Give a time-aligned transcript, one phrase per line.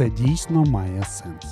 [0.00, 1.44] Це дійсно має сенс.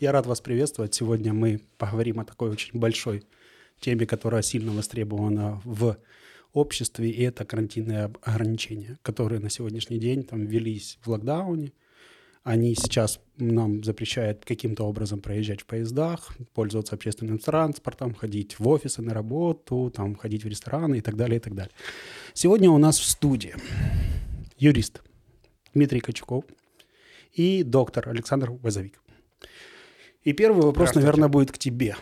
[0.00, 0.94] Я рад вас приветствовать.
[0.94, 3.24] Сегодня мы поговорим о такой очень большой
[3.80, 5.96] теме, которая сильно востребована в
[6.52, 11.72] обществе, и это карантинные ограничения, которые на сегодняшний день там ввелись в локдауне.
[12.44, 19.00] Они сейчас нам запрещают каким-то образом проезжать в поездах, пользоваться общественным транспортом, ходить в офисы
[19.00, 21.72] на работу, там, ходить в рестораны и так далее, и так далее.
[22.34, 23.54] Сегодня у нас в студии
[24.58, 25.02] юрист
[25.72, 26.44] Дмитрий Качуков
[27.32, 29.00] и доктор Александр Вазовик.
[30.22, 31.96] И первый вопрос, наверное, будет к тебе.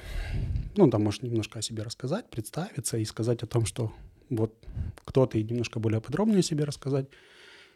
[0.76, 3.92] Ну, там можешь немножко о себе рассказать, представиться и сказать о том, что
[4.28, 4.52] вот
[5.04, 7.06] кто ты, немножко более подробнее о себе рассказать.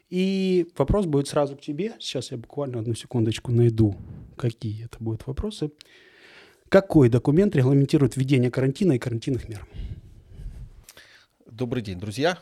[0.09, 1.95] И вопрос будет сразу к тебе.
[1.99, 3.97] Сейчас я буквально одну секундочку найду,
[4.37, 5.71] какие это будут вопросы.
[6.69, 9.67] Какой документ регламентирует введение карантина и карантинных мер?
[11.47, 12.39] Добрый день, друзья.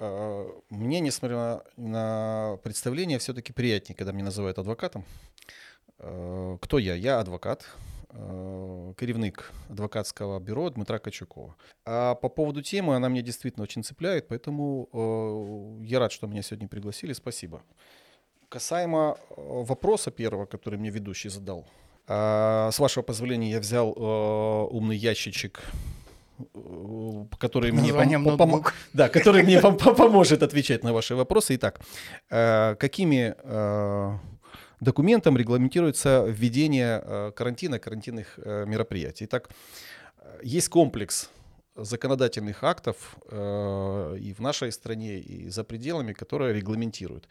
[0.00, 5.04] Э, мне, несмотря на представление, все-таки приятнее, когда меня называют адвокатом.
[5.98, 6.94] Э, кто я?
[6.94, 7.66] Я адвокат,
[8.96, 11.54] керівник адвокатского бюро Дмитра Качукова.
[11.84, 16.42] А по поводу темы, она меня действительно очень цепляет, поэтому э, я рад, что меня
[16.42, 17.12] сегодня пригласили.
[17.12, 17.62] Спасибо.
[18.48, 21.66] Касаемо вопроса первого, который мне ведущий задал.
[22.08, 23.92] С вашего позволения я взял
[24.70, 25.62] умный ящичек
[27.38, 31.54] который мне, пом- пом- да, который мне поможет отвечать на ваши вопросы.
[31.56, 31.80] Итак,
[32.28, 33.34] какими
[34.80, 39.24] документом регламентируется введение э, карантина, карантинных э, мероприятий.
[39.24, 39.50] Итак,
[40.18, 41.30] э, есть комплекс
[41.76, 47.28] законодательных актов э, и в нашей стране, и за пределами, которые регламентируют.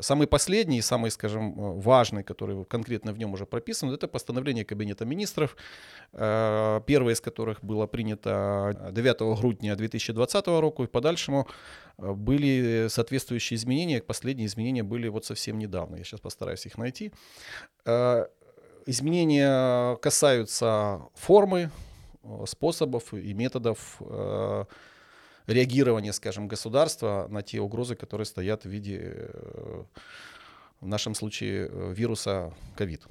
[0.00, 5.56] Самый последний, самый, скажем, важный, который конкретно в нем уже прописан, это постановление Кабинета министров,
[6.12, 11.46] э, первое из которых было принято 9 грудня 2020 года, и подальшему
[11.98, 14.02] э, были соответствующие изменения.
[14.02, 15.96] Последние изменения были вот совсем недавно.
[15.96, 17.12] Я сейчас постараюсь их найти.
[17.84, 18.26] Э,
[18.86, 21.93] изменения касаются формы Э,
[22.46, 24.64] способов и методов э,
[25.46, 29.84] реагирования, скажем, государства на те угрозы, которые стоят в виде, э,
[30.80, 33.02] в нашем случае, вируса ковид.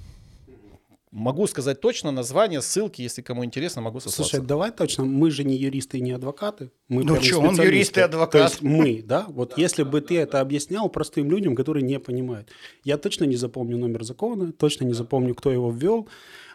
[1.14, 4.32] Могу сказать точно название, ссылки, если кому интересно, могу сослаться.
[4.32, 6.72] Слушай, давай точно, мы же не юристы и не адвокаты.
[6.88, 8.32] Мы ну что, он юрист и адвокат.
[8.32, 9.24] То есть мы, да?
[9.28, 12.50] Вот да, если бы ты это объяснял простым людям, которые не понимают.
[12.82, 16.08] Я точно не запомню номер закона, точно не запомню, кто его ввел.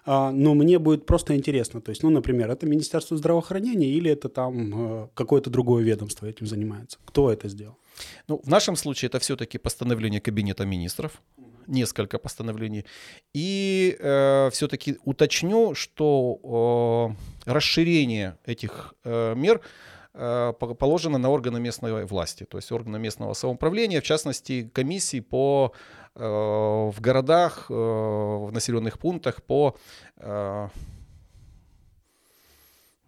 [0.05, 1.79] А, но мне будет просто интересно.
[1.79, 6.47] То есть, ну, например, это Министерство здравоохранения или это там э, какое-то другое ведомство этим
[6.47, 6.97] занимается?
[7.05, 7.77] Кто это сделал?
[8.27, 11.21] Ну, в нашем случае это все-таки постановление Кабинета министров,
[11.69, 12.85] несколько постановлений.
[13.33, 17.15] И э, все-таки уточню, что
[17.45, 19.61] э, расширение этих э, мер
[20.13, 25.71] Э, положено на органы местной власти, то есть органы местного самоуправления, в частности комиссии по
[26.15, 29.75] э, в городах, э, в населенных пунктах по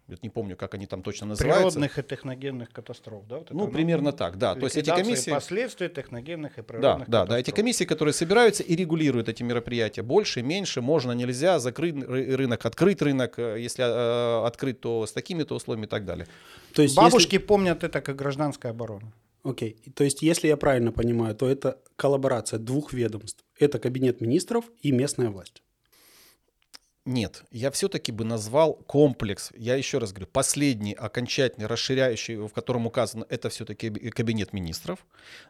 [0.08, 1.78] я не помню, как они там точно называются.
[1.78, 3.38] Природных и техногенных катастроф, да?
[3.38, 4.54] Вот ну, это, примерно так, да.
[4.54, 5.30] То есть эти комиссии...
[5.30, 10.02] последствий техногенных и природных да, Да, да, эти комиссии, которые собираются и регулируют эти мероприятия.
[10.02, 13.38] Больше, меньше, можно, нельзя, закрыть рынок, открыть рынок.
[13.38, 16.26] Если э, открыть, то с такими-то условиями и так далее.
[16.74, 17.46] То есть Бабушки если...
[17.46, 19.12] помнят это как гражданская оборона.
[19.44, 19.76] Окей.
[19.84, 19.92] Okay.
[19.92, 23.44] То есть, если я правильно понимаю, то это коллаборация двух ведомств.
[23.58, 25.62] Это кабинет министров и местная власть.
[27.04, 29.50] Нет, я все-таки бы назвал комплекс.
[29.56, 35.04] Я еще раз говорю, последний, окончательный, расширяющий, в котором указано, это все-таки кабинет министров.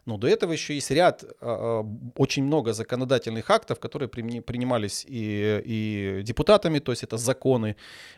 [0.07, 1.85] Но до этого еще есть ряд, а, а,
[2.17, 7.75] очень много законодательных актов, которые принимались и, и депутатами, то есть это законы,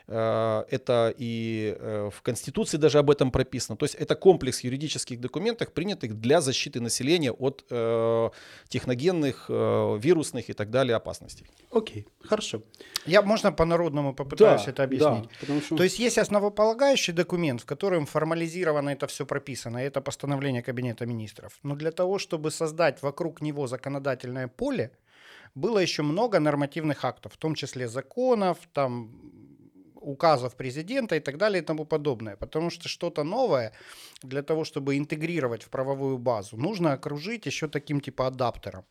[0.07, 3.75] а, это и э, в Конституции даже об этом прописано.
[3.75, 8.29] То есть это комплекс юридических документов, принятых для защиты населения от э,
[8.69, 11.45] техногенных, э, вирусных и так далее опасностей.
[11.71, 12.61] Окей, хорошо.
[13.05, 15.29] Я можно по-народному попытаюсь да, это объяснить.
[15.47, 15.75] Да, что...
[15.75, 21.59] То есть есть основополагающий документ, в котором формализировано это все прописано, это постановление Кабинета министров.
[21.63, 24.91] Но для того, чтобы создать вокруг него законодательное поле,
[25.55, 29.09] было еще много нормативных актов, в том числе законов, там
[30.05, 32.35] указов президента и так далее и тому подобное.
[32.35, 33.71] Потому что что-то новое
[34.23, 38.83] для того, чтобы интегрировать в правовую базу, нужно окружить еще таким типа адаптером.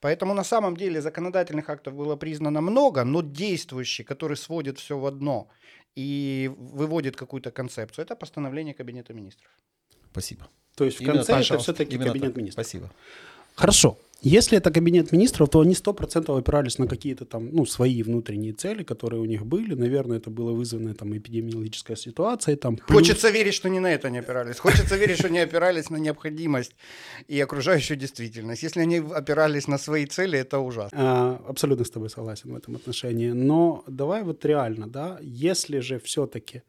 [0.00, 5.06] Поэтому на самом деле законодательных актов было признано много, но действующий, который сводит все в
[5.06, 5.48] одно
[5.96, 9.50] и выводит какую-то концепцию, это постановление Кабинета министров.
[10.12, 10.48] Спасибо.
[10.74, 12.36] То есть в конце Именно, это все-таки Кабинет так.
[12.36, 12.64] министров.
[12.64, 12.90] Спасибо.
[13.54, 13.96] Хорошо.
[14.22, 18.82] Если это кабинет министров, то они 100% опирались на какие-то там, ну, свои внутренние цели,
[18.82, 19.74] которые у них были.
[19.74, 22.56] Наверное, это было вызвано там эпидемиологической ситуацией.
[22.56, 22.98] Там, плюс...
[22.98, 24.58] Хочется верить, что не на это не опирались.
[24.58, 26.74] Хочется верить, что не опирались на необходимость
[27.28, 28.62] и окружающую действительность.
[28.62, 30.98] Если они опирались на свои цели, это ужасно.
[31.00, 33.30] А, абсолютно с тобой согласен в этом отношении.
[33.30, 36.62] Но давай вот реально, да, если же все-таки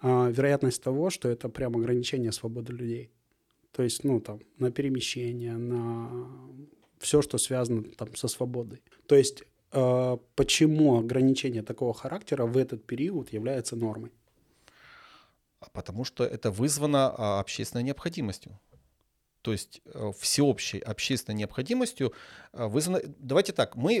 [0.00, 3.10] а, вероятность того, что это прям ограничение свободы людей,
[3.72, 6.28] то есть, ну, там, на перемещение, на
[6.98, 8.82] все, что связано там со свободой.
[9.06, 14.12] То есть, э, почему ограничение такого характера в этот период является нормой?
[15.60, 18.58] А потому что это вызвано а, общественной необходимостью.
[19.42, 22.12] То есть э, всеобщей общественной необходимостью
[22.52, 23.00] э, вызвано...
[23.18, 23.98] Давайте так, мы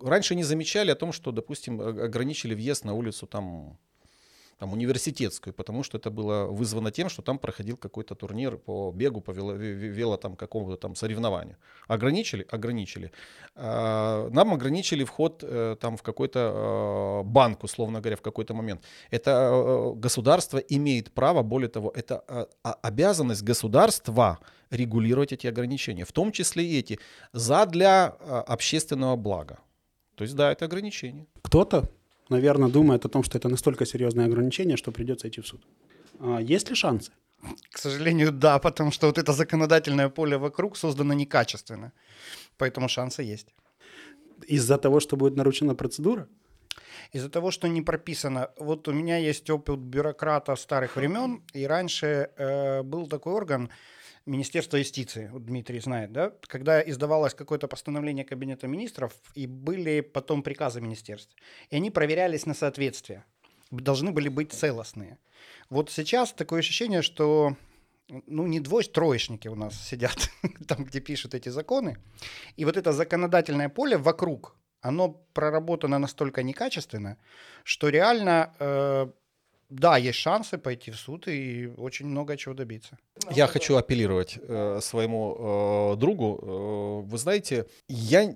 [0.00, 3.78] раньше не замечали о том, что, допустим, ограничили въезд на улицу там
[4.60, 9.22] там, университетскую, потому что это было вызвано тем, что там проходил какой-то турнир по бегу,
[9.22, 11.56] по вело, вело там, какому-то там соревнованию.
[11.88, 12.46] Ограничили?
[12.50, 13.10] Ограничили.
[13.54, 18.84] А, нам ограничили вход э, там в какой-то э, банк, условно говоря, в какой-то момент.
[19.10, 24.38] Это э, государство имеет право, более того, это обязанность государства
[24.70, 26.98] регулировать эти ограничения, в том числе и эти,
[27.32, 28.08] за для
[28.46, 29.58] общественного блага.
[30.16, 31.26] То есть да, это ограничение.
[31.42, 31.88] Кто-то
[32.30, 35.60] наверное, думает о том, что это настолько серьезное ограничение, что придется идти в суд.
[36.20, 37.12] А есть ли шансы?
[37.72, 41.92] К сожалению, да, потому что вот это законодательное поле вокруг создано некачественно.
[42.56, 43.54] Поэтому шансы есть.
[44.46, 46.28] Из-за того, что будет нарушена процедура?
[47.12, 48.50] Из-за того, что не прописано.
[48.58, 53.70] Вот у меня есть опыт бюрократа старых времен, и раньше э, был такой орган,
[54.30, 60.44] Министерство юстиции, вот Дмитрий знает, да, когда издавалось какое-то постановление Кабинета министров, и были потом
[60.44, 61.34] приказы министерств,
[61.68, 63.24] и они проверялись на соответствие,
[63.72, 65.18] должны были быть целостные.
[65.68, 67.56] Вот сейчас такое ощущение, что
[68.08, 70.30] ну, не двое-троечники у нас сидят,
[70.68, 71.96] там, где пишут эти законы,
[72.54, 77.16] и вот это законодательное поле вокруг, оно проработано настолько некачественно,
[77.64, 79.10] что реально э,
[79.70, 82.98] да, есть шансы пойти в суд и очень много чего добиться.
[83.30, 86.38] Я хочу апеллировать э, своему э, другу.
[86.42, 88.34] Э, вы знаете, я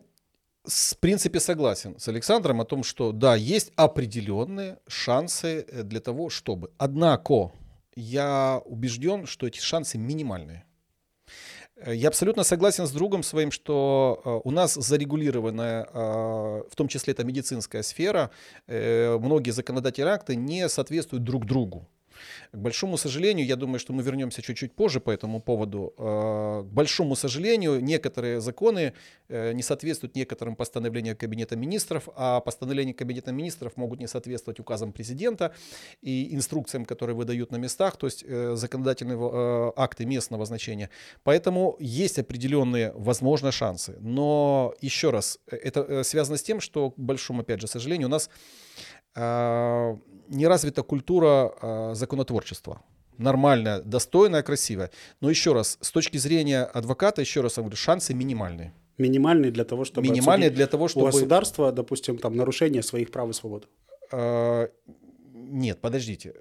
[0.64, 6.30] в принципе согласен с Александром о том, что да, есть определенные шансы э, для того,
[6.30, 6.70] чтобы.
[6.78, 7.52] Однако
[7.96, 10.64] я убежден, что эти шансы минимальные.
[11.76, 16.88] Э, я абсолютно согласен с другом своим, что э, у нас зарегулированная, э, в том
[16.88, 18.30] числе это медицинская сфера,
[18.66, 21.88] многие законодательные акты не соответствуют друг другу.
[22.52, 25.94] К большому сожалению, я думаю, что мы вернемся чуть-чуть позже по этому поводу.
[25.98, 28.92] Э, к большому сожалению, некоторые законы
[29.28, 34.92] э, не соответствуют некоторым постановлениям Кабинета министров, а постановления Кабинета министров могут не соответствовать указам
[34.92, 35.52] президента
[36.02, 40.90] и инструкциям, которые выдают на местах, то есть э, законодательные акты местного значения.
[41.22, 43.96] Поэтому есть определенные, возможно, шансы.
[44.00, 48.30] Но еще раз, это связано с тем, что, к большому, опять же, сожалению, у нас
[49.16, 52.82] не развита культура а, законотворчества.
[53.18, 54.90] Нормальная, достойная, красивая.
[55.20, 58.74] Но еще раз, с точки зрения адвоката, еще раз говорю, шансы минимальные.
[58.98, 63.30] Минимальные для того, чтобы минимальные для того, чтобы у государства, допустим, там нарушение своих прав
[63.30, 63.68] и свобод.
[64.12, 64.68] А,
[65.32, 66.34] нет, подождите.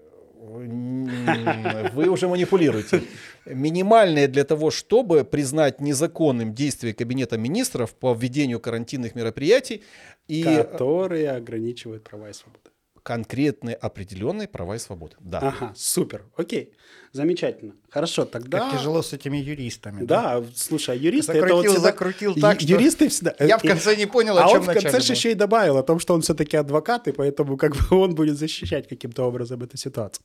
[0.53, 3.01] Вы уже манипулируете.
[3.45, 9.83] Минимальные для того, чтобы признать незаконным действия Кабинета министров по введению карантинных мероприятий.
[10.27, 10.43] И...
[10.43, 12.72] Которые ограничивают права и свободы
[13.03, 15.15] конкретные определенные права и свободы.
[15.19, 15.39] Да.
[15.39, 16.73] Ага, супер, окей,
[17.11, 17.73] замечательно.
[17.89, 18.59] Хорошо, тогда...
[18.59, 20.05] Как тяжело с этими юристами.
[20.05, 20.47] Да, да?
[20.55, 21.33] слушай, а юристы...
[21.33, 21.81] Закрутил, это вот всегда...
[21.81, 23.35] закрутил так, Юристы всегда...
[23.39, 25.77] Я в конце не понял, о а чем он в конце же еще и добавил
[25.77, 29.61] о том, что он все-таки адвокат, и поэтому как бы он будет защищать каким-то образом
[29.61, 30.23] эту ситуацию.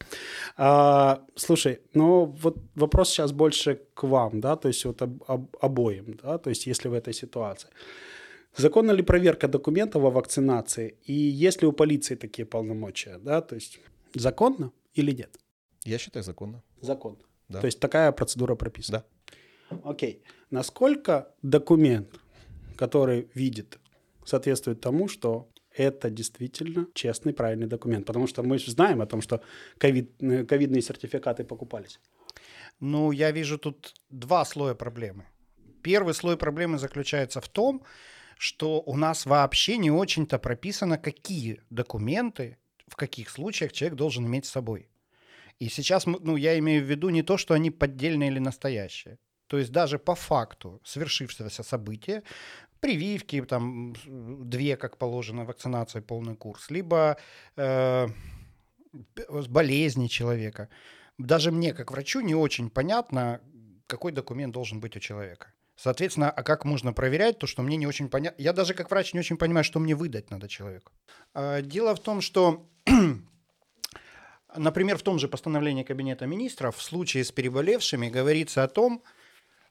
[0.56, 5.56] А, слушай, ну вот вопрос сейчас больше к вам, да, то есть вот об, об,
[5.60, 7.68] обоим, да, то есть если в этой ситуации.
[8.58, 10.96] Законна ли проверка документов о вакцинации?
[11.04, 13.18] И есть ли у полиции такие полномочия?
[13.18, 13.40] Да?
[13.40, 13.80] То есть
[14.14, 15.38] законно или нет?
[15.84, 16.62] Я считаю законно.
[16.80, 17.18] Законно.
[17.48, 17.60] Да.
[17.60, 19.04] То есть такая процедура прописана.
[19.70, 19.80] Да.
[19.84, 20.22] Окей.
[20.50, 22.20] Насколько документ,
[22.76, 23.78] который видит,
[24.24, 28.06] соответствует тому, что это действительно честный, правильный документ?
[28.06, 29.40] Потому что мы же знаем о том, что
[29.78, 32.00] ковид, э, ковидные сертификаты покупались.
[32.80, 35.24] Ну, я вижу тут два слоя проблемы.
[35.82, 37.82] Первый слой проблемы заключается в том,
[38.38, 44.46] что у нас вообще не очень-то прописано, какие документы, в каких случаях человек должен иметь
[44.46, 44.88] с собой.
[45.58, 49.18] И сейчас, ну, я имею в виду не то, что они поддельные или настоящие.
[49.48, 52.22] То есть даже по факту свершившегося события,
[52.80, 57.16] прививки, там, две, как положено, вакцинация, полный курс, либо
[57.56, 58.08] э,
[59.48, 60.68] болезни человека.
[61.18, 63.40] Даже мне, как врачу, не очень понятно,
[63.88, 65.52] какой документ должен быть у человека.
[65.78, 68.42] Соответственно, а как можно проверять то, что мне не очень понятно?
[68.42, 70.90] Я даже как врач не очень понимаю, что мне выдать надо человеку.
[71.34, 72.66] А, дело в том, что,
[74.56, 79.04] например, в том же постановлении Кабинета министров в случае с переболевшими говорится о том,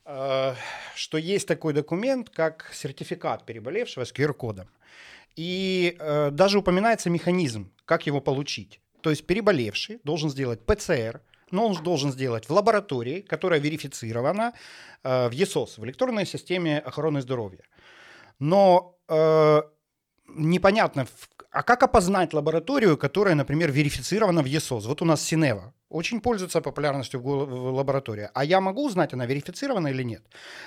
[0.06, 0.56] а,
[0.96, 4.70] что есть такой документ, как сертификат переболевшего с QR-кодом.
[5.36, 8.80] И э, даже упоминается механизм, как его получить.
[9.02, 11.22] То есть переболевший должен сделать ПЦР,
[11.52, 14.54] но он должен сделать в лаборатории, которая верифицирована
[15.04, 17.64] э, в ЕСОС, в электронной системе охраны здоровья.
[18.40, 19.62] Но э,
[20.28, 21.08] непонятно,
[21.52, 24.86] а как опознать лабораторию, которая, например, верифицирована в ЕСОС?
[24.86, 28.30] Вот у нас Синева очень пользуется популярностью в лаборатории.
[28.34, 30.24] А я могу узнать, она верифицирована или нет?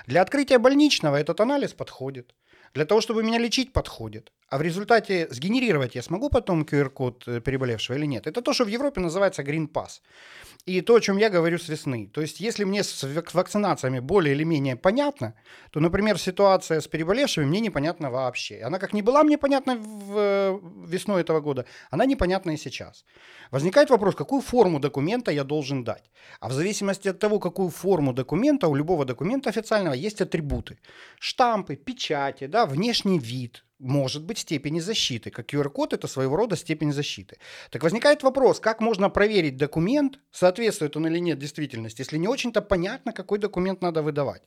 [0.06, 2.34] Для открытия больничного этот анализ подходит.
[2.74, 4.32] Для того, чтобы меня лечить, подходит.
[4.50, 8.26] А в результате сгенерировать я смогу потом QR-код э, переболевшего или нет?
[8.26, 10.00] Это то, что в Европе называется Green Pass.
[10.66, 12.10] И то, о чем я говорю с весны.
[12.12, 15.34] То есть, если мне с вакцинациями более или менее понятно,
[15.70, 18.60] то, например, ситуация с переболевшими мне непонятна вообще.
[18.66, 23.04] Она как не была мне понятна в, э, весной этого года, она непонятна и сейчас.
[23.52, 26.10] Возникает вопрос, какую форму документа я должен дать.
[26.40, 30.78] А в зависимости от того, какую форму документа, у любого документа официального есть атрибуты.
[31.20, 35.30] Штампы, печати, да, внешний вид, может быть степени защиты.
[35.30, 37.38] Как QR-код это своего рода степень защиты.
[37.70, 42.62] Так возникает вопрос, как можно проверить документ, соответствует он или нет действительности, если не очень-то
[42.62, 44.42] понятно, какой документ надо выдавать.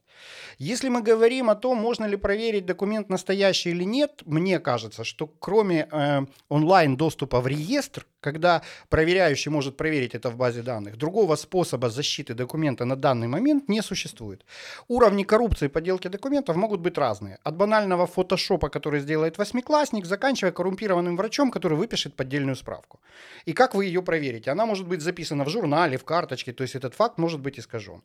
[0.60, 5.28] Если мы говорим о том, можно ли проверить документ настоящий или нет, мне кажется, что
[5.28, 11.36] кроме э, онлайн доступа в реестр, когда проверяющий может проверить это в базе данных, другого
[11.36, 14.46] способа защиты документа на данный момент не существует.
[14.88, 17.40] Уровни коррупции и подделки документов могут быть разные.
[17.44, 23.00] От банального фотошопа, который сделает восьмиклассник, заканчивая коррумпированным врачом, который выпишет поддельную справку.
[23.46, 24.52] И как вы ее проверите?
[24.52, 28.02] Она может быть записана в журнале, в карточке, то есть этот факт может быть искажен.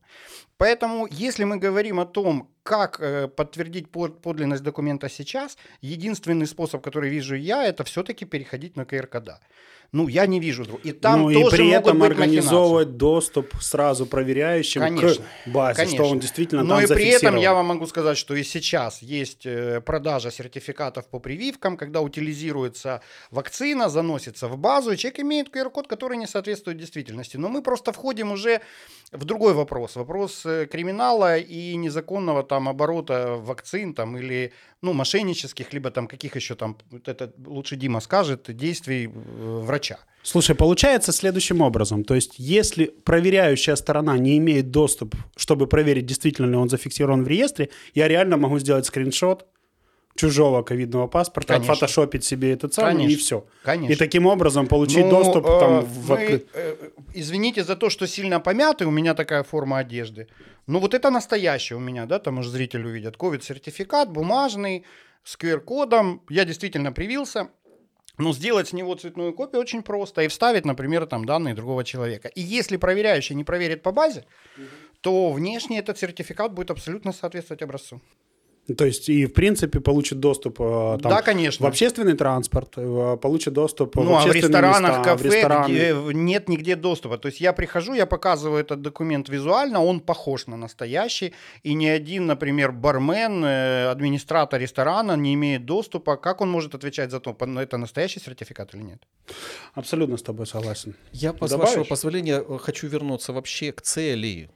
[0.59, 3.91] Поэтому, если мы говорим о том, как э, подтвердить
[4.23, 9.41] подлинность документа сейчас, единственный способ, который вижу я, это все-таки переходить на КРКДА.
[9.91, 10.65] Ну, я не вижу.
[10.85, 16.05] И там ну, тоже и при этом организовывать доступ сразу проверяющим конечно, к базе, конечно.
[16.05, 19.01] что он действительно Но там и при этом я вам могу сказать, что и сейчас
[19.01, 25.49] есть э, продажа сертификатов по прививкам, когда утилизируется вакцина, заносится в базу, и человек имеет
[25.49, 27.39] QR-код, который не соответствует действительности.
[27.39, 28.61] Но мы просто входим уже
[29.11, 29.97] в другой вопрос.
[29.97, 34.53] Вопрос э, криминала и незаконного там оборота вакцин там, или
[34.83, 39.99] ну, мошеннических, либо там каких еще там, это лучше Дима скажет, действий э, врача.
[40.23, 42.05] Слушай, получается следующим образом.
[42.05, 47.29] То есть, если проверяющая сторона не имеет доступ, чтобы проверить, действительно ли он зафиксирован в
[47.29, 49.47] реестре, я реально могу сделать скриншот,
[50.19, 51.73] чужого ковидного паспорта, Конечно.
[51.73, 53.13] отфотошопить себе этот самый Конечно.
[53.13, 53.47] и все.
[53.63, 53.93] Конечно.
[53.93, 58.07] И таким образом получить ну, доступ э, там в мы, э, Извините за то, что
[58.07, 60.27] сильно помятый, у меня такая форма одежды.
[60.67, 63.17] Ну вот это настоящее у меня, да, там уже зрители увидят.
[63.17, 64.85] Ковид-сертификат бумажный
[65.23, 66.21] с QR-кодом.
[66.29, 67.49] Я действительно привился.
[68.19, 72.27] Но сделать с него цветную копию очень просто и вставить, например, там данные другого человека.
[72.27, 74.25] И если проверяющий не проверит по базе,
[74.57, 74.67] угу.
[75.01, 78.01] то внешне этот сертификат будет абсолютно соответствовать образцу.
[78.77, 81.65] То есть и в принципе получит доступ э, там, да, конечно.
[81.65, 85.33] в общественный транспорт, э, получит доступ ну, в общественные а в ресторанах, места, кафе, в
[85.33, 85.73] рестораны.
[85.73, 87.17] где нет нигде доступа.
[87.17, 91.33] То есть я прихожу, я показываю этот документ визуально, он похож на настоящий,
[91.63, 96.17] и ни один, например, бармен, э, администратор ресторана не имеет доступа.
[96.17, 99.03] Как он может отвечать за то, это настоящий сертификат или нет?
[99.73, 100.95] Абсолютно с тобой согласен.
[101.13, 104.51] Я, с вашего позволения, хочу вернуться вообще к цели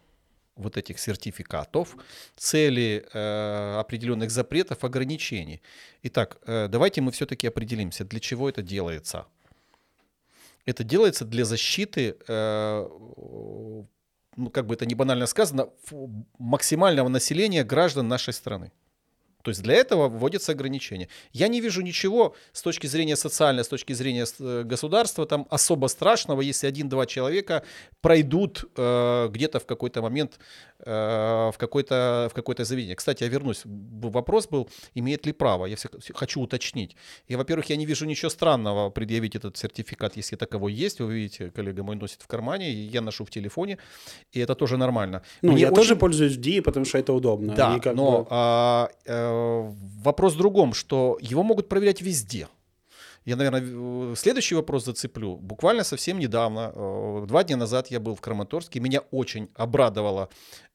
[0.56, 1.96] вот этих сертификатов,
[2.36, 5.62] цели э, определенных запретов, ограничений.
[6.02, 9.26] Итак, э, давайте мы все-таки определимся, для чего это делается.
[10.66, 12.88] Это делается для защиты, э,
[14.36, 15.68] ну как бы это не банально сказано,
[16.38, 18.70] максимального населения граждан нашей страны.
[19.42, 21.08] То есть для этого вводятся ограничения.
[21.32, 25.88] Я не вижу ничего с точки зрения социальной, с точки зрения э, государства там особо
[25.88, 27.64] страшного, если один-два человека
[28.00, 30.38] пройдут э, где-то в какой-то момент
[30.84, 32.96] в, какой-то, в какое-то заведение.
[32.96, 33.62] Кстати, я вернусь.
[33.64, 35.66] Вопрос был, имеет ли право.
[35.66, 36.96] Я все, хочу уточнить.
[37.28, 41.00] И, во-первых, я не вижу ничего странного предъявить этот сертификат, если таковой есть.
[41.00, 43.78] Вы видите, коллега мой носит в кармане, я ношу в телефоне,
[44.32, 45.22] и это тоже нормально.
[45.42, 45.76] Ну, Мне я очень...
[45.76, 47.54] тоже пользуюсь DI, потому что это удобно.
[47.54, 48.26] Да, но бы...
[48.30, 49.72] а, а,
[50.02, 52.48] вопрос в другом, что его могут проверять везде.
[53.24, 55.36] Я, наверное, следующий вопрос зацеплю.
[55.36, 58.80] Буквально совсем недавно, э, два дня назад я был в Краматорске.
[58.80, 60.28] Меня очень обрадовала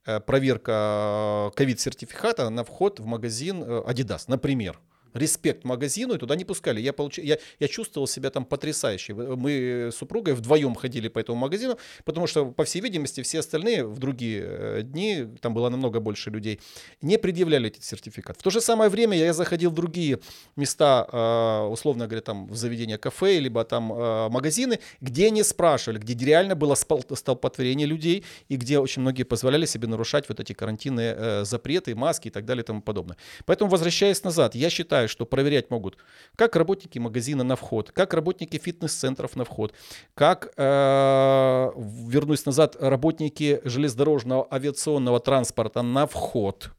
[0.06, 4.80] э, проверка ковид-сертификата на вход в магазин э, Adidas, например.
[5.18, 6.82] Респект магазину, и туда не пускали.
[6.82, 7.20] Я, получ...
[7.20, 9.14] я, я чувствовал себя там потрясающе.
[9.14, 13.86] Мы с супругой вдвоем ходили по этому магазину, потому что, по всей видимости, все остальные
[13.86, 16.60] в другие э, дни, там было намного больше людей,
[17.02, 18.38] не предъявляли этот сертификат.
[18.38, 20.20] В то же самое время я заходил в другие
[20.56, 26.00] места, э, условно говоря, там в заведения кафе, либо там э, магазины, где не спрашивали,
[26.00, 31.46] где реально было столпотворение людей, и где очень многие позволяли себе нарушать вот эти карантинные
[31.46, 33.18] запреты, маски и так далее и тому подобное.
[33.46, 35.98] Поэтому, возвращаясь назад, я считаю, что проверять могут
[36.36, 39.74] как работники магазина на вход, как работники фитнес-центров на вход,
[40.14, 41.72] как, э,
[42.08, 46.72] вернусь назад, работники железнодорожного авиационного транспорта на вход.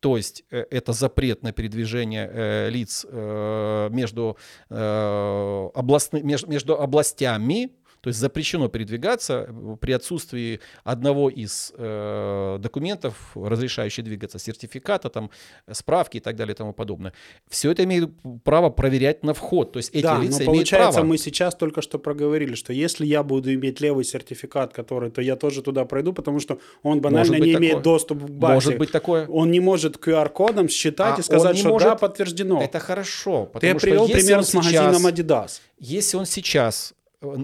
[0.00, 4.36] То есть э, это запрет на передвижение э, лиц э, между,
[4.70, 7.70] э, областны, между, между областями,
[8.08, 15.30] то есть запрещено передвигаться э, при отсутствии одного из э, документов, разрешающих двигаться, сертификата, там,
[15.70, 17.12] справки и так далее и тому подобное.
[17.50, 18.08] Все это имеет
[18.44, 19.72] право проверять на вход.
[19.72, 21.06] То есть эти да, лица но имеют получается, право.
[21.06, 25.36] мы сейчас только что проговорили, что если я буду иметь левый сертификат, который, то я
[25.36, 27.56] тоже туда пройду, потому что он банально не такое.
[27.58, 28.54] имеет доступ к базе.
[28.54, 29.26] Может быть такое.
[29.26, 31.88] Он не может QR-кодом считать а и сказать, что может...
[31.88, 32.62] да, подтверждено.
[32.62, 33.50] Это хорошо.
[33.60, 35.60] Ты привел пример с магазином Adidas.
[35.78, 36.94] Если он сейчас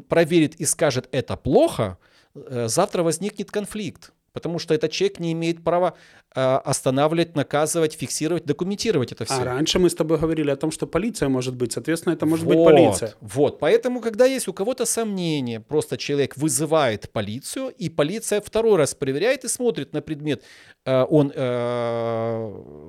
[0.09, 1.99] проверит и скажет это плохо,
[2.35, 4.13] э, завтра возникнет конфликт.
[4.35, 5.95] Потому что этот человек не имеет права
[6.35, 9.35] э, останавливать, наказывать, фиксировать, документировать это все.
[9.35, 12.45] А раньше мы с тобой говорили о том, что полиция может быть, соответственно, это может
[12.45, 13.15] вот, быть полиция.
[13.21, 18.95] Вот, поэтому, когда есть у кого-то сомнения, просто человек вызывает полицию, и полиция второй раз
[18.97, 20.43] проверяет и смотрит на предмет,
[20.85, 21.33] э, он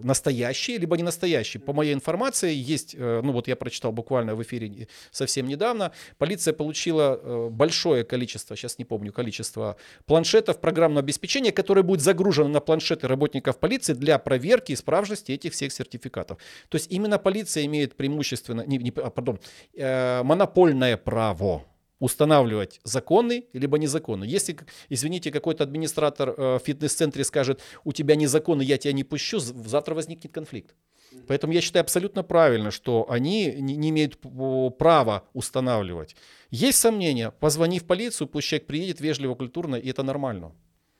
[0.06, 1.58] настоящий, либо не настоящий.
[1.58, 6.54] По моей информации, есть, э, ну вот я прочитал буквально в эфире совсем недавно, полиция
[6.54, 12.60] получила э, большое количество, сейчас не помню количество планшетов программного обеспечения, которое будет загружено на
[12.60, 16.38] планшеты работников полиции для проверки исправности этих всех сертификатов.
[16.70, 19.40] То есть именно полиция имеет преимущественно, не, не, а, пардон,
[19.74, 21.64] э, монопольное право
[22.06, 24.28] устанавливать законный либо незаконный.
[24.28, 24.56] Если,
[24.90, 29.96] извините, какой-то администратор э, в фитнес-центре скажет, у тебя незаконно, я тебя не пущу, завтра
[29.96, 30.76] возникнет конфликт.
[31.28, 34.20] Поэтому я считаю абсолютно правильно, что они не, не имеют
[34.78, 36.16] права устанавливать.
[36.52, 40.52] Есть сомнения, позвони в полицию, пусть человек приедет вежливо, культурно, и это нормально.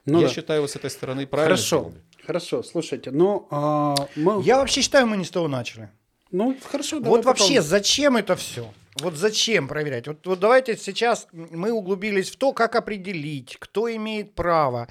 [0.06, 0.34] Ну, Я да.
[0.34, 2.02] считаю, вот с этой стороны правильно Хорошо, сделали.
[2.26, 3.48] хорошо, слушайте, ну...
[3.52, 4.42] А, мы...
[4.44, 5.90] Я вообще считаю, мы не с того начали.
[6.36, 7.32] Ну, хорошо, давай Вот потом.
[7.32, 8.74] вообще, зачем это все?
[9.02, 10.08] Вот зачем проверять?
[10.08, 14.88] Вот, вот давайте сейчас мы углубились в то, как определить, кто имеет право,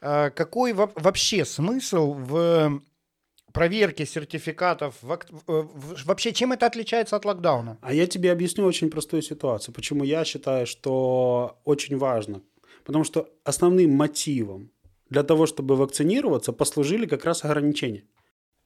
[0.00, 2.82] э, какой во- вообще смысл в
[3.52, 5.18] проверке сертификатов, в,
[6.04, 7.78] вообще чем это отличается от локдауна?
[7.80, 12.42] А я тебе объясню очень простую ситуацию, почему я считаю, что очень важно
[12.84, 14.70] Потому что основным мотивом
[15.10, 18.04] для того, чтобы вакцинироваться, послужили как раз ограничения.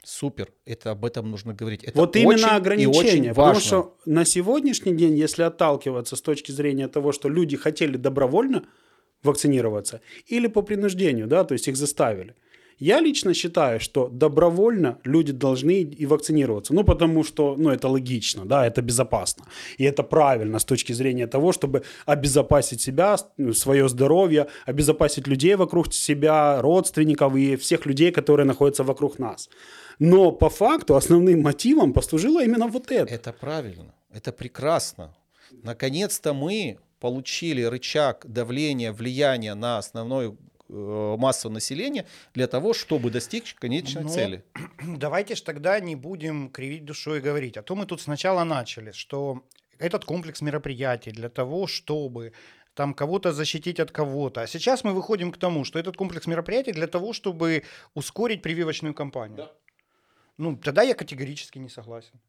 [0.05, 1.85] Супер, это об этом нужно говорить.
[1.85, 7.13] Это вот именно ограничения, потому что на сегодняшний день, если отталкиваться с точки зрения того,
[7.13, 8.65] что люди хотели добровольно
[9.23, 12.35] вакцинироваться или по принуждению, да, то есть их заставили,
[12.79, 16.75] я лично считаю, что добровольно люди должны и вакцинироваться.
[16.75, 19.45] Ну, потому что, ну, это логично, да, это безопасно.
[19.79, 25.55] И это правильно с точки зрения того, чтобы обезопасить себя, ну, свое здоровье, обезопасить людей
[25.55, 29.49] вокруг себя, родственников и всех людей, которые находятся вокруг нас.
[30.03, 33.13] Но по факту основным мотивом послужило именно вот это.
[33.15, 35.15] Это правильно, это прекрасно.
[35.51, 40.37] Наконец-то мы получили рычаг давления, влияния на основной
[40.75, 44.43] Э, массу населения для того, чтобы достичь конечной Но цели.
[44.97, 47.59] Давайте же тогда не будем кривить душой и говорить.
[47.59, 49.43] А то мы тут сначала начали, что
[49.79, 52.33] этот комплекс мероприятий для того, чтобы
[52.75, 54.41] там кого-то защитить от кого-то.
[54.41, 58.95] А сейчас мы выходим к тому, что этот комплекс мероприятий для того, чтобы ускорить прививочную
[58.95, 59.37] кампанию.
[59.37, 59.53] Да.
[60.39, 62.21] Ну, тогда я категорически не согласен.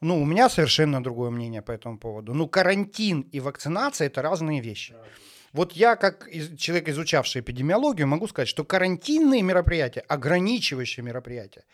[0.00, 2.34] Ну, у меня совершенно другое мнение по этому поводу.
[2.34, 4.94] Ну, карантин и вакцинация– это разные вещи.
[5.52, 11.64] Вот я, как человек, изучавший эпидемиологию, могу сказать, что карантинные мероприятия, ограничивающие мероприятия,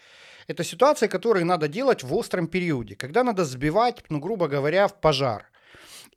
[0.47, 5.01] это ситуации, которые надо делать в остром периоде, когда надо сбивать, ну, грубо говоря, в
[5.01, 5.51] пожар.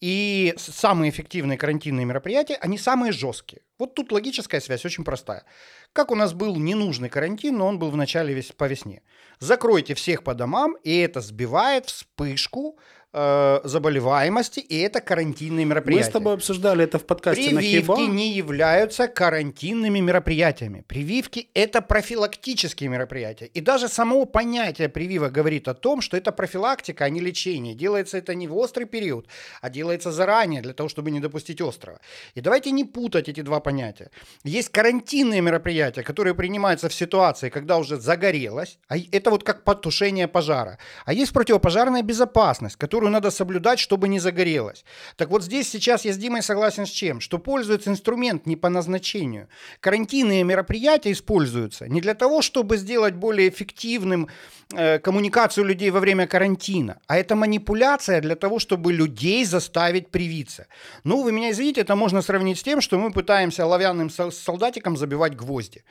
[0.01, 3.61] И самые эффективные карантинные мероприятия, они самые жесткие.
[3.79, 5.45] Вот тут логическая связь очень простая.
[5.93, 9.01] Как у нас был ненужный карантин, но он был в начале весь, по весне.
[9.39, 12.77] Закройте всех по домам, и это сбивает вспышку
[13.15, 16.05] э, заболеваемости, и это карантинные мероприятия.
[16.05, 18.13] Мы с тобой обсуждали это в подкасте Прививки на Хиба.
[18.13, 20.83] не являются карантинными мероприятиями.
[20.87, 23.45] Прививки– это профилактические мероприятия.
[23.45, 27.73] И даже само понятие прививок говорит о том, что это профилактика, а не лечение.
[27.73, 29.27] Делается это не в острый период,
[29.61, 31.99] а делается заранее, для того, чтобы не допустить острого.
[32.35, 34.11] И давайте не путать эти два понятия.
[34.43, 38.77] Есть карантинные мероприятия, которые принимаются в ситуации, когда уже загорелось.
[38.89, 40.77] А это вот как потушение пожара.
[41.05, 44.85] А есть противопожарная безопасность, которую надо соблюдать, чтобы не загорелось.
[45.15, 47.19] Так вот здесь сейчас я с Димой согласен с чем?
[47.19, 49.47] Что пользуется инструмент не по назначению.
[49.79, 54.27] Карантинные мероприятия используются не для того, чтобы сделать более эффективным
[54.73, 60.67] э, коммуникацию людей во время карантина, а это манипуляция для того, чтобы людей заставить привиться.
[61.03, 65.35] Ну, вы меня извините, это можно сравнить с тем, что мы пытаемся оловянным солдатиком забивать
[65.35, 65.83] гвозди.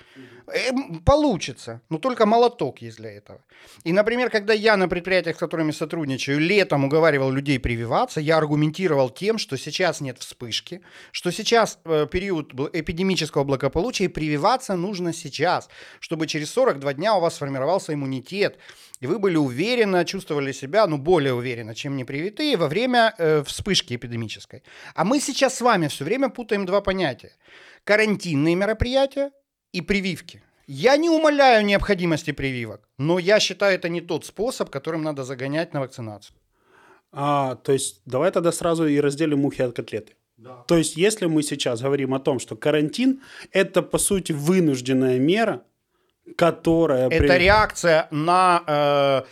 [0.52, 3.42] Эм, получится, но только молоток есть для этого.
[3.84, 9.08] И, например, когда я на предприятиях, с которыми сотрудничаю, летом уговаривал людей прививаться, я аргументировал
[9.08, 15.70] тем, что сейчас нет вспышки, что сейчас э, период эпидемического благополучия, и прививаться нужно сейчас,
[15.98, 18.58] чтобы через 42 дня у вас сформировался иммунитет,
[19.00, 23.94] и вы были уверенно, чувствовали себя, ну, более уверенно, чем непривитые во время э, вспышки
[23.94, 24.62] эпидемической.
[24.94, 27.32] А мы сейчас с вами все время путаем два понятия.
[27.84, 29.30] Карантинные мероприятия
[29.74, 30.42] и прививки.
[30.66, 35.74] Я не умоляю необходимости прививок, но я считаю, это не тот способ, которым надо загонять
[35.74, 36.36] на вакцинацию.
[37.12, 40.14] А, то есть давай тогда сразу и разделим мухи от котлеты.
[40.36, 40.64] Да.
[40.66, 43.20] То есть если мы сейчас говорим о том, что карантин–
[43.52, 45.62] это, по сути, вынужденная мера,
[46.36, 47.08] которая...
[47.08, 48.62] Это реакция на...
[48.66, 49.22] Э,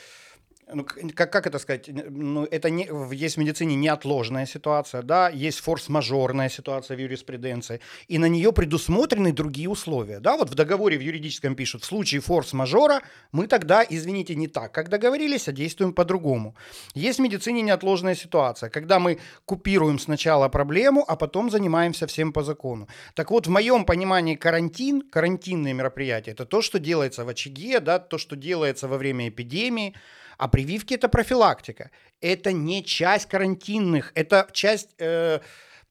[0.75, 5.61] ну, как, как это сказать, ну, это не, есть в медицине неотложная ситуация, да, есть
[5.61, 11.01] форс-мажорная ситуация в юриспруденции, и на нее предусмотрены другие условия, да, вот в договоре в
[11.01, 16.55] юридическом пишут, в случае форс-мажора мы тогда, извините, не так, как договорились, а действуем по-другому.
[16.95, 22.43] Есть в медицине неотложная ситуация, когда мы купируем сначала проблему, а потом занимаемся всем по
[22.43, 22.89] закону.
[23.15, 27.99] Так вот, в моем понимании карантин, карантинные мероприятия, это то, что делается в очаге, да,
[27.99, 29.95] то, что делается во время эпидемии,
[30.43, 31.93] а прививки это профилактика.
[32.21, 35.39] Это не часть карантинных, это часть э,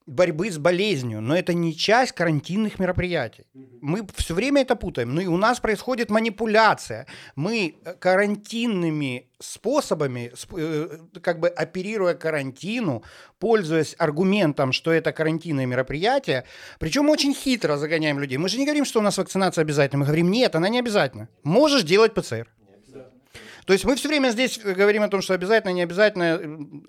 [0.04, 3.46] борьбы с болезнью, но это не часть карантинных мероприятий.
[3.80, 5.14] Мы все время это путаем.
[5.14, 7.06] Ну и у нас происходит манипуляция.
[7.34, 13.04] Мы э, карантинными способами, э, как бы оперируя карантину,
[13.38, 16.44] пользуясь аргументом, что это карантинное мероприятие,
[16.78, 18.36] причем очень хитро загоняем людей.
[18.36, 20.00] Мы же не говорим, что у нас вакцинация обязательна.
[20.00, 21.30] Мы говорим, нет, она не обязательна.
[21.42, 22.48] Можешь делать ПЦР.
[23.66, 26.38] То есть мы все время здесь говорим о том, что обязательно, не обязательно.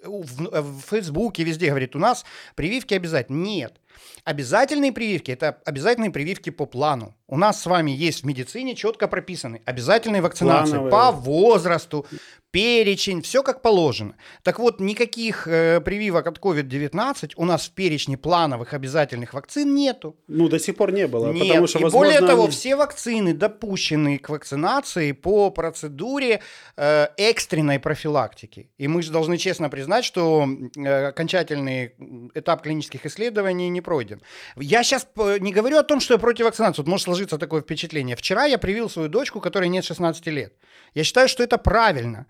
[0.03, 3.43] В, в Фейсбуке везде говорит, у нас прививки обязательно.
[3.43, 3.79] Нет.
[4.23, 7.15] Обязательные прививки– это обязательные прививки по плану.
[7.33, 10.91] У нас с вами есть в медицине четко прописаны обязательные вакцинации Плановые.
[10.91, 12.05] по возрасту,
[12.53, 14.13] перечень, все как положено.
[14.43, 20.15] Так вот, никаких э, прививок от COVID-19 у нас в перечне плановых обязательных вакцин нету.
[20.27, 21.31] Ну, до сих пор не было.
[21.31, 22.13] Нет, потому что, и возможно...
[22.13, 26.41] более того, все вакцины, допущенные к вакцинации по процедуре
[26.77, 28.69] э, экстренной профилактики.
[28.77, 31.95] И мы же должны честно признать, что э, окончательный
[32.35, 34.21] этап клинических исследований не пройден.
[34.57, 35.07] Я сейчас
[35.39, 36.83] не говорю о том, что я против вакцинации.
[36.83, 38.15] Вот может сложиться такое впечатление.
[38.15, 40.53] Вчера я привил свою дочку, которой нет 16 лет.
[40.93, 42.25] Я считаю, что это правильно.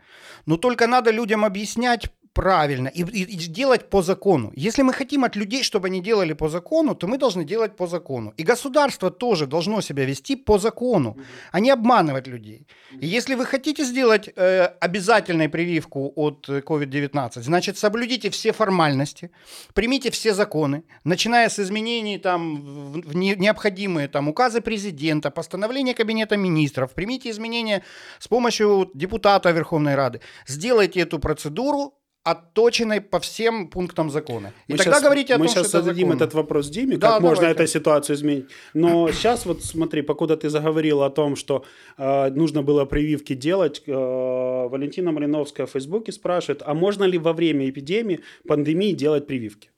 [0.45, 4.51] Но только надо людям объяснять, правильно и, и, и делать по закону.
[4.55, 7.87] Если мы хотим от людей, чтобы они делали по закону, то мы должны делать по
[7.87, 8.33] закону.
[8.37, 11.17] И государство тоже должно себя вести по закону,
[11.51, 12.67] а не обманывать людей.
[13.01, 19.29] И если вы хотите сделать э, обязательную прививку от COVID-19, значит, соблюдите все формальности,
[19.73, 26.37] примите все законы, начиная с изменений там, в, в необходимые там, указы президента, постановления Кабинета
[26.37, 27.83] министров, примите изменения
[28.19, 31.93] с помощью депутата Верховной Рады, сделайте эту процедуру,
[32.23, 34.53] отточенной по всем пунктам закона.
[34.67, 36.97] И мы тогда сейчас, говорите о мы том, сейчас что зададим это этот вопрос Диме,
[36.97, 37.41] да, как давайте.
[37.41, 38.45] можно эту ситуацию изменить.
[38.73, 41.65] Но сейчас вот смотри, покуда ты заговорил о том, что
[41.97, 47.33] э, нужно было прививки делать, э, Валентина Малиновская в Фейсбуке спрашивает, а можно ли во
[47.33, 49.69] время эпидемии, пандемии делать прививки?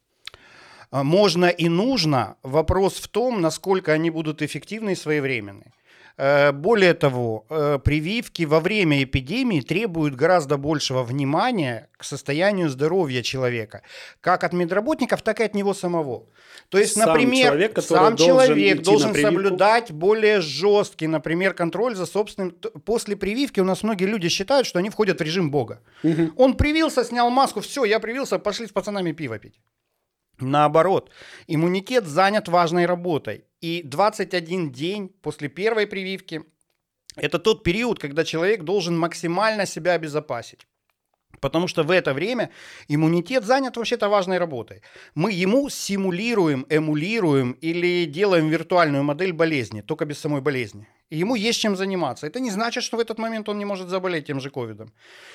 [0.91, 2.37] А, можно и нужно.
[2.43, 5.73] Вопрос в том, насколько они будут эффективны и своевременны.
[6.17, 13.21] Э, более того, э, прививки во время эпидемии требуют гораздо большего внимания к состоянию здоровья
[13.21, 13.81] человека,
[14.21, 16.27] как от медработников, так и от него самого.
[16.69, 22.05] То есть, сам например, человек, сам должен человек должен соблюдать более жесткий, например, контроль за
[22.05, 22.51] собственным...
[22.85, 25.81] После прививки у нас многие люди считают, что они входят в режим Бога.
[26.03, 26.31] Угу.
[26.37, 29.59] Он привился, снял маску, все, я привился, пошли с пацанами пиво пить.
[30.39, 31.11] Наоборот,
[31.47, 33.45] иммунитет занят важной работой.
[33.65, 36.43] И 21 день после первой прививки–
[37.15, 40.67] это тот период, когда человек должен максимально себя обезопасить.
[41.41, 42.51] Потому что в это время
[42.87, 44.81] иммунитет занят вообще-то важной работой.
[45.15, 50.87] Мы ему симулируем, эмулируем или делаем виртуальную модель болезни, только без самой болезни.
[51.09, 52.27] И ему есть чем заниматься.
[52.27, 54.93] Это не значит, что в этот момент он не может заболеть тем же ковидом.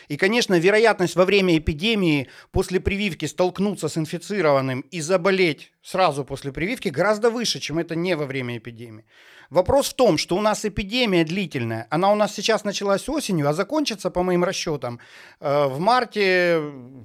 [0.09, 6.53] И, конечно, вероятность во время эпидемии после прививки столкнуться с инфицированным и заболеть сразу после
[6.53, 9.05] прививки гораздо выше, чем это не во время эпидемии.
[9.51, 11.89] Вопрос в том, что у нас эпидемия длительная.
[11.91, 15.01] Она у нас сейчас началась осенью, а закончится, по моим расчетам,
[15.41, 16.63] э, в марте,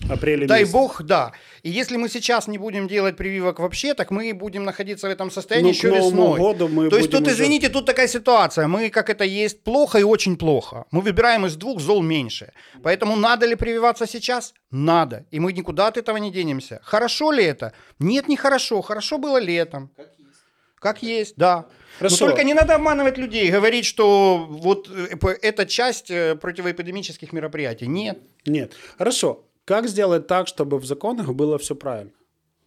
[0.07, 0.73] апреле дай месяц.
[0.73, 1.31] бог, да.
[1.63, 5.31] И если мы сейчас не будем делать прививок вообще, так мы будем находиться в этом
[5.31, 6.39] состоянии ну, еще весной.
[6.39, 7.31] Году мы То есть тут, уже...
[7.31, 8.67] извините, тут такая ситуация.
[8.67, 10.85] Мы, как это есть, плохо и очень плохо.
[10.91, 12.53] Мы выбираем из двух зол меньше.
[12.83, 14.53] Поэтому надо ли прививаться сейчас?
[14.69, 15.25] Надо.
[15.31, 16.79] И мы никуда от этого не денемся.
[16.83, 17.71] Хорошо ли это?
[17.97, 18.64] Нет, не хорошо.
[18.81, 19.89] Хорошо было летом.
[19.95, 20.43] Как есть.
[20.79, 21.65] Как есть, да.
[21.99, 22.25] Хорошо.
[22.25, 27.87] Но только не надо обманывать людей, говорить, что вот э, это часть э, противоэпидемических мероприятий.
[27.87, 28.19] Нет.
[28.45, 28.73] Нет.
[28.97, 29.45] Хорошо.
[29.65, 32.11] Как сделать так, чтобы в законах было все правильно?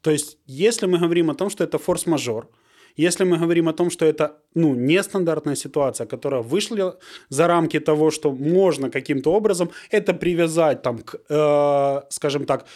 [0.01, 2.49] То есть, если мы говорим о том, что это форс-мажор,
[2.97, 8.11] если мы говорим о том, что это ну, нестандартная ситуация, которая вышла за рамки того,
[8.11, 12.67] что можно каким-то образом это привязать, там, к, э, скажем так,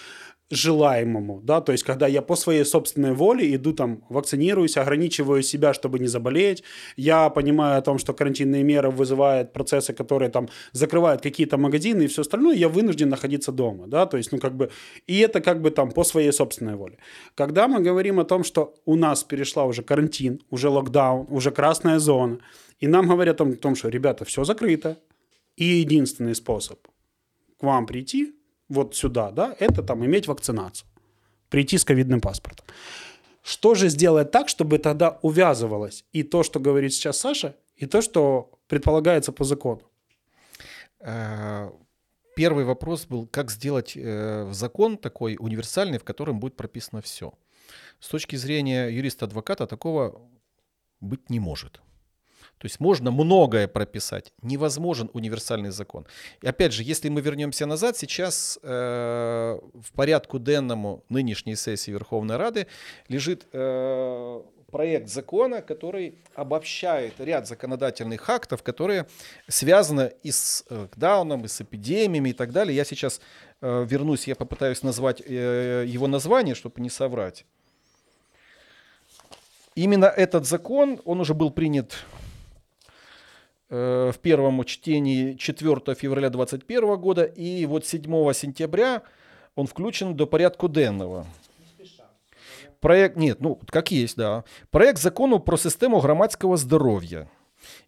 [0.53, 5.73] желаемому, да, то есть когда я по своей собственной воле иду там, вакцинируюсь, ограничиваю себя,
[5.73, 6.63] чтобы не заболеть,
[6.97, 12.07] я понимаю о том, что карантинные меры вызывают процессы, которые там закрывают какие-то магазины и
[12.07, 14.71] все остальное, я вынужден находиться дома, да, то есть, ну, как бы,
[15.07, 16.99] и это как бы там по своей собственной воле.
[17.35, 21.99] Когда мы говорим о том, что у нас перешла уже карантин, уже локдаун, уже красная
[21.99, 22.41] зона,
[22.79, 24.99] и нам говорят о том, что, ребята, все закрыто,
[25.57, 26.79] и единственный способ
[27.59, 28.35] к вам прийти,
[28.73, 30.89] вот сюда, да, это там иметь вакцинацию,
[31.49, 32.67] прийти с ковидным паспортом.
[33.43, 38.01] Что же сделать так, чтобы тогда увязывалось и то, что говорит сейчас Саша, и то,
[38.01, 39.83] что предполагается по закону?
[41.01, 41.71] Э,
[42.37, 47.33] первый вопрос был, как сделать э, закон такой универсальный, в котором будет прописано все.
[47.99, 50.21] С точки зрения юриста-адвоката такого
[51.01, 51.81] быть не может.
[52.63, 56.07] То есть можно многое прописать, невозможен универсальный закон.
[56.43, 62.37] И опять же, если мы вернемся назад, сейчас э, в порядку денному нынешней сессии Верховной
[62.37, 62.69] Рады
[63.09, 69.07] лежит э, проект закона, который обобщает ряд законодательных актов, которые
[69.49, 72.77] связаны и с локдауном, и с эпидемиями и так далее.
[72.77, 73.21] Я сейчас
[73.61, 77.45] э, вернусь, я попытаюсь назвать э, его название, чтобы не соврать.
[79.75, 82.32] Именно этот закон, он уже был принят Э,
[83.73, 89.03] в первом чтении 4 февраля 2021 года, и вот 7 сентября
[89.55, 91.27] он включен до порядку денного.
[92.81, 94.45] Проект, нет, ну, как есть, да.
[94.71, 97.29] Проект закону про систему громадского здоров'я.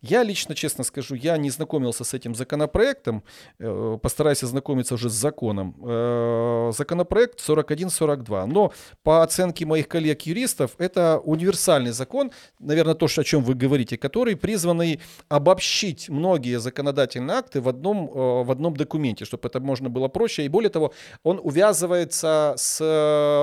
[0.03, 3.23] Я лично, честно скажу, я не знакомился с этим законопроектом,
[3.59, 5.75] э, постараюсь ознакомиться уже с законом.
[5.83, 13.43] Э, законопроект 4142, но по оценке моих коллег-юристов, это универсальный закон, наверное, то, о чем
[13.43, 19.49] вы говорите, который призванный обобщить многие законодательные акты в одном, э, в одном документе, чтобы
[19.49, 20.45] это можно было проще.
[20.45, 22.83] И более того, он увязывается с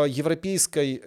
[0.10, 1.02] европейской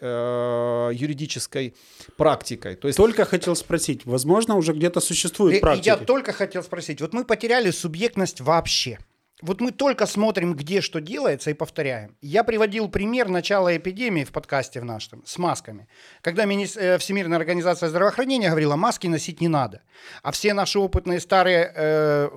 [0.94, 1.74] юридической
[2.16, 2.76] практикой.
[2.76, 2.96] То есть...
[2.96, 5.86] Только хотел спросить, возможно, уже где-то существует существует практики.
[5.86, 8.98] Я только хотел спросить, вот мы потеряли субъектность вообще.
[9.42, 12.16] Вот мы только смотрим, где что делается, и повторяем.
[12.22, 15.86] Я приводил пример начала эпидемии в подкасте в нашем с масками.
[16.22, 19.82] Когда э, Всемирная организация здравоохранения говорила, маски носить не надо.
[20.22, 22.28] А все наши опытные старые э,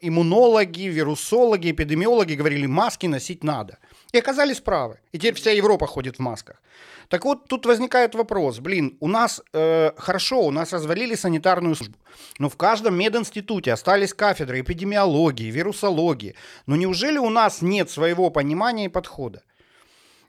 [0.00, 3.78] иммунологи, вирусологи, эпидемиологи говорили, маски носить надо.
[4.16, 4.98] И оказались правы.
[5.12, 6.62] И теперь вся Европа ходит в масках.
[7.10, 8.60] Так вот, тут возникает вопрос.
[8.60, 11.98] Блин, у нас э, хорошо, у нас развалили санитарную службу.
[12.38, 16.34] Но в каждом мединституте остались кафедры эпидемиологии, вирусологии.
[16.64, 19.42] Но неужели у нас нет своего понимания и подхода?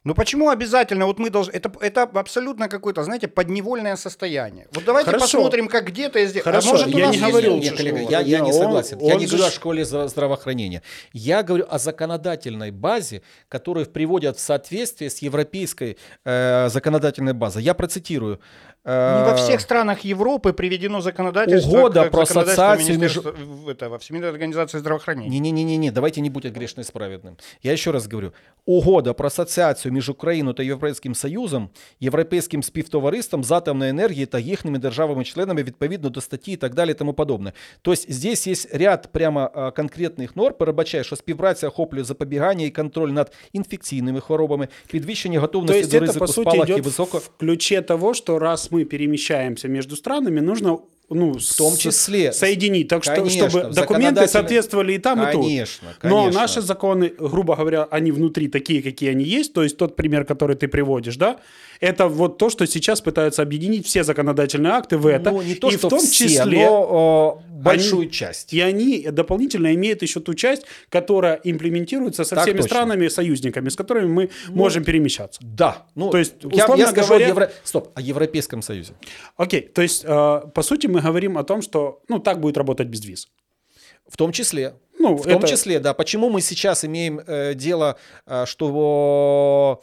[0.04, 1.06] Ну почему обязательно?
[1.06, 1.52] Вот мы должны.
[1.52, 4.68] Это, это абсолютно какое-то, знаете, подневольное состояние.
[4.74, 5.26] Вот давайте Хорошо.
[5.26, 6.44] посмотрим, как где-то здесь.
[6.44, 7.58] Хорошо, а может, я не говорил.
[7.58, 8.98] Нет, коллега, я, я не согласен.
[9.02, 9.34] Он, я он не же...
[9.34, 10.82] говорю о школе здравоохранения.
[11.14, 17.64] Я говорю о законодательной базе, которую приводят в соответствие с европейской э, законодательной базой.
[17.64, 18.40] Я процитирую.
[18.87, 23.35] Не во всех странах Европы приведено законодательство угода про ассоциацию между...
[23.69, 25.39] этого, Всемирной организации здравоохранения.
[25.39, 27.37] Не-не-не, давайте не будем грешно исправедным.
[27.63, 28.33] Я еще раз говорю.
[28.67, 31.69] Угода про ассоціацію між Україною та Європейським Союзом,
[32.01, 36.95] Європейським співтовариством з атомної енергії та їхніми державами-членами відповідно до статті і так далі і
[36.95, 37.53] тому подобне.
[37.83, 43.33] Тобто здесь є ряд прямо конкретних норм, передбачає, що співпраця охоплює запобігання і контроль над
[43.53, 47.19] інфекційними хворобами, підвищення готовності до ризику спалахів високо.
[47.19, 52.34] в ключе того, що раз ми мы перемещаемся между странами, нужно ну, в том числе
[52.34, 56.00] соединить, так что чтобы документы соответствовали и там, конечно, и тут.
[56.00, 59.54] Конечно, Но наши законы, грубо говоря, они внутри такие, какие они есть.
[59.54, 61.38] То есть тот пример, который ты приводишь, да,
[61.80, 65.32] это вот то, что сейчас пытаются объединить все законодательные акты в это.
[65.32, 68.54] Ну, не то, и что в том все, числе но э, большую они, часть.
[68.54, 72.70] И они дополнительно имеют еще ту часть, которая имплементируется со так всеми точно.
[72.70, 75.40] странами, союзниками, с которыми мы ну, можем перемещаться.
[75.44, 75.88] Да.
[75.96, 77.26] Ну, то есть, я, я скажу говоря...
[77.26, 77.52] о Евро...
[77.64, 78.94] Стоп, о Европейском Союзе.
[79.36, 82.88] Окей, то есть, э, по сути, мы говорим о том, что ну, так будет работать
[82.88, 83.28] без виз.
[84.08, 84.76] В том числе.
[85.00, 85.40] Ну, в это...
[85.40, 85.94] том числе, да.
[85.94, 89.82] Почему мы сейчас имеем э, дело, э, что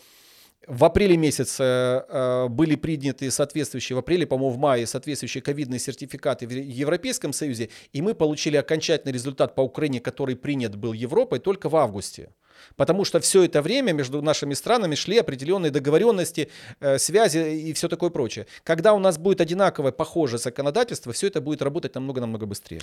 [0.67, 6.47] в апреле месяце э, были приняты соответствующие, в апреле, по-моему, в мае соответствующие ковидные сертификаты
[6.47, 11.69] в Европейском Союзе, и мы получили окончательный результат по Украине, который принят был Европой только
[11.69, 12.31] в августе.
[12.77, 16.49] Потому что все это время между нашими странами шли определенные договоренности,
[16.81, 18.47] э, связи и все такое прочее.
[18.63, 22.81] Когда у нас будет одинаковое, похожее законодательство, все это будет работать намного-намного быстрее.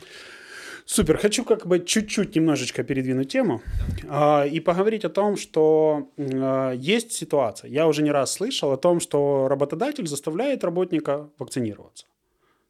[0.85, 1.17] Супер.
[1.17, 3.61] Хочу как бы чуть-чуть немножечко передвинуть тему
[4.03, 7.69] э, и поговорить о том, что э, есть ситуация.
[7.69, 12.05] Я уже не раз слышал о том, что работодатель заставляет работника вакцинироваться.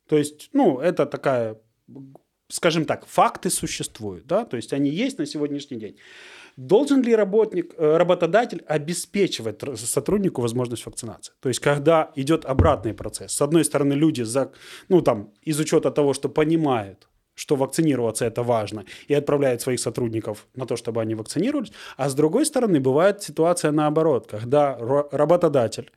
[0.07, 1.55] То есть, ну, это такая,
[2.49, 5.95] скажем так, факты существуют, да, то есть они есть на сегодняшний день.
[6.57, 11.33] Должен ли работник, э, работодатель обеспечивать сотруднику возможность вакцинации?
[11.39, 13.31] То есть, когда идет обратный процесс.
[13.31, 14.51] С одной стороны, люди, за,
[14.89, 17.07] ну, там, из учета того, что понимают,
[17.41, 21.71] что вакцинироваться это важно, и отправляют своих сотрудников на то, чтобы они вакцинировались.
[21.97, 25.91] А с другой стороны, бывает ситуация наоборот, когда работодатель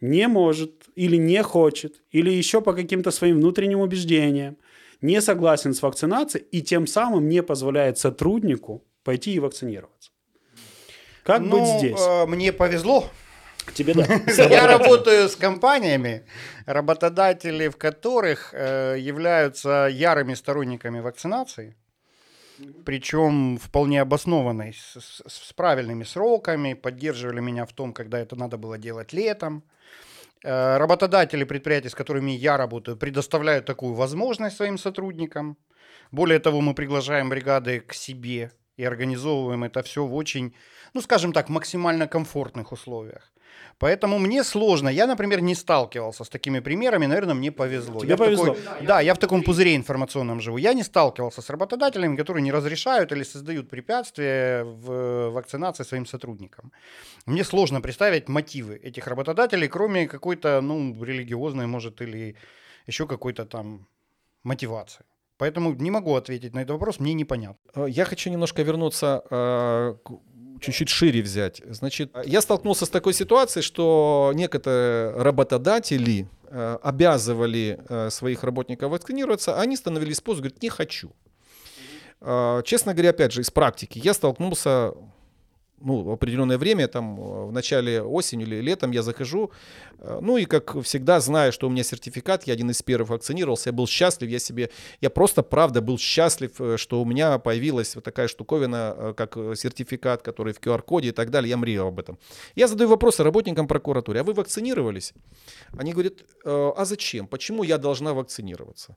[0.00, 4.56] не может или не хочет, или еще по каким-то своим внутренним убеждениям
[5.00, 10.10] не согласен с вакцинацией и тем самым не позволяет сотруднику пойти и вакцинироваться.
[11.22, 12.00] Как ну, быть здесь?
[12.00, 13.04] Э, мне повезло.
[13.74, 14.04] Тебе да.
[14.50, 16.24] Я работаю с компаниями,
[16.66, 21.76] работодатели в которых э, являются ярыми сторонниками вакцинации,
[22.84, 28.56] причем вполне обоснованной, с, с, с правильными сроками, поддерживали меня в том, когда это надо
[28.56, 29.64] было делать летом.
[30.44, 35.56] Э, работодатели предприятий, с которыми я работаю, предоставляют такую возможность своим сотрудникам.
[36.10, 40.54] Более того, мы приглашаем бригады к себе и организовываем это все в очень,
[40.94, 43.32] ну скажем так, максимально комфортных условиях.
[43.78, 44.88] Поэтому мне сложно.
[44.88, 47.06] Я, например, не сталкивался с такими примерами.
[47.06, 48.00] Наверное, мне повезло.
[48.00, 48.54] Тебе я повезло.
[48.54, 50.58] Такой, да, я в таком пузыре информационном живу.
[50.58, 56.72] Я не сталкивался с работодателями, которые не разрешают или создают препятствия в вакцинации своим сотрудникам.
[57.26, 62.36] Мне сложно представить мотивы этих работодателей, кроме какой-то, ну, религиозной, может, или
[62.86, 63.86] еще какой-то там
[64.44, 65.04] мотивации.
[65.38, 67.58] Поэтому не могу ответить на этот вопрос, мне непонятно.
[67.74, 69.94] Э, я хочу немножко вернуться э,
[70.62, 71.60] чуть-чуть шире взять.
[71.68, 79.58] Значит, я столкнулся с такой ситуацией, что некоторые работодатели э, обязывали э, своих работников вакцинироваться,
[79.58, 81.10] а они становились пост, говорят, не хочу.
[82.20, 84.94] Э, честно говоря, опять же, из практики, я столкнулся
[85.84, 89.50] ну, определенное время, там, э, в начале осени или летом я захожу,
[89.98, 93.70] э, ну, и, как всегда, знаю, что у меня сертификат, я один из первых вакцинировался,
[93.70, 97.94] я был счастлив, я себе, я просто, правда, был счастлив, э, что у меня появилась
[97.94, 102.18] вот такая штуковина, как сертификат, который в QR-коде и так далее, я мрел об этом.
[102.56, 105.14] Я задаю вопросы работникам прокуратуры, а вы вакцинировались?
[105.78, 106.14] Они говорят,
[106.44, 107.26] а зачем?
[107.26, 108.96] Почему я должна вакцинироваться?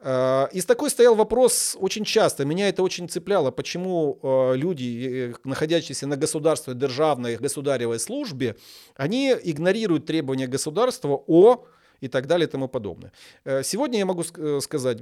[0.00, 4.20] И с такой стоял вопрос очень часто, меня это очень цепляло, почему
[4.54, 8.54] люди, находящиеся на государственной, державной, государевой службе,
[8.94, 11.64] они игнорируют требования государства о
[12.03, 13.11] и так далее и тому подобное.
[13.45, 14.97] Э, сегодня я могу э, сказать,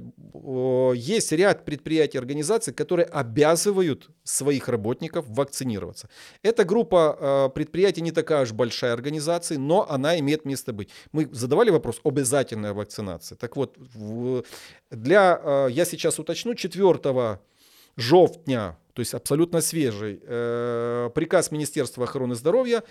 [0.94, 6.08] есть ряд предприятий, организаций, которые обязывают своих работников вакцинироваться.
[6.44, 10.90] Эта группа э, предприятий не такая уж большая организация, но она имеет место быть.
[11.12, 13.36] Мы задавали вопрос обязательная вакцинация.
[13.36, 13.76] Так вот,
[14.90, 17.38] для, я сейчас уточню, 4
[17.96, 22.82] жовтня то есть абсолютно свіжий э, приказ Міністерства охорони здоров'я.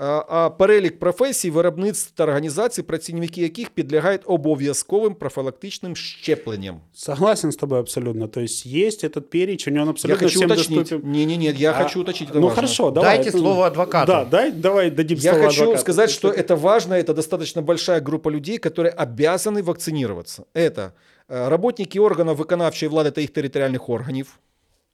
[0.00, 6.80] А перелік професій, виробництв та організацій, працівники яких підлягають обов'язковим профілактичним щепленням.
[6.94, 8.28] Согласен с тобой абсолютно.
[8.28, 10.78] То есть есть этот перечень, он абсолютно я хочу всем уточнить.
[10.78, 11.10] доступен.
[11.12, 12.30] Не, не, не, я а, хочу уточнить.
[12.30, 12.54] Это ну важно.
[12.54, 13.16] хорошо, давай.
[13.16, 13.38] Дайте это...
[13.38, 14.12] слово адвокату.
[14.12, 15.82] Да, дай, давай дадим я слово хочу адвокату.
[15.82, 20.44] сказать, что это важно, это достаточно большая группа людей, которые обязаны вакцинироваться.
[20.54, 20.92] Это
[21.28, 24.38] э, работники органов виконавчої влади та їх територіальних органів,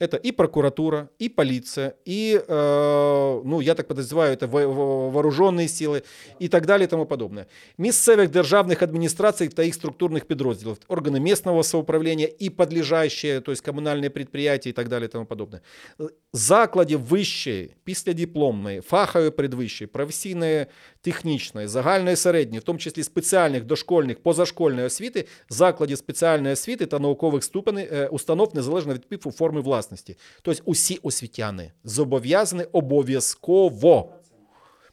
[0.02, 6.02] это и прокуратура, и полиция, и, э, ну, я так подозреваю, это вооруженные силы
[6.40, 7.46] и так далее и тому подобное.
[7.78, 14.10] Місцевих державних адміністрацій та їх структурних підрозділів, органи місцевого самоуправління і подлежащие, то есть коммунальные
[14.10, 15.60] предприятия и так далее и тому подобное.
[16.32, 20.66] Закладів вищої, післядипломної, фахової предвищої, професійної
[21.06, 27.44] технічної, загальної середньої, в тому числі спеціальних дошкольних, позашкольної освіти, закладів спеціальної освіти та наукових
[27.44, 30.16] ступеней е, установ незалежно від типу форми власності.
[30.42, 34.12] Тобто усі освітяни зобов'язані обов'язково.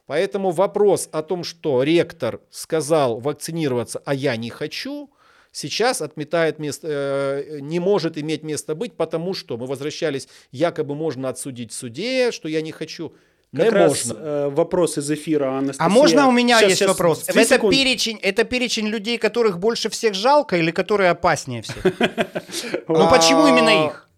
[0.10, 5.12] Поэтому вопрос о том, что ректор сказал вакцинироваться, а я не хочу,
[5.52, 11.30] сейчас отметает место, э, не может иметь место быть, потому что мы возвращались, якобы можно
[11.30, 13.14] отсудить в суде, что я не хочу.
[13.55, 14.21] Как не раз можно.
[14.21, 15.87] Э, вопрос из эфира Анастасия.
[15.87, 17.25] А можно у меня сейчас, есть сейчас, вопрос?
[17.29, 21.85] Это перечень, это перечень людей, которых больше всех жалко или которые опаснее всех?
[22.89, 24.09] Ну почему именно их?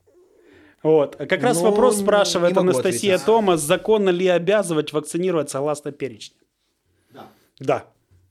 [0.83, 1.17] Вот.
[1.17, 6.37] Как раз ну, вопрос спрашивает Анастасия Томас, законно ли обязывать вакцинировать согласно перечню?
[7.13, 7.27] Да.
[7.59, 7.85] Да.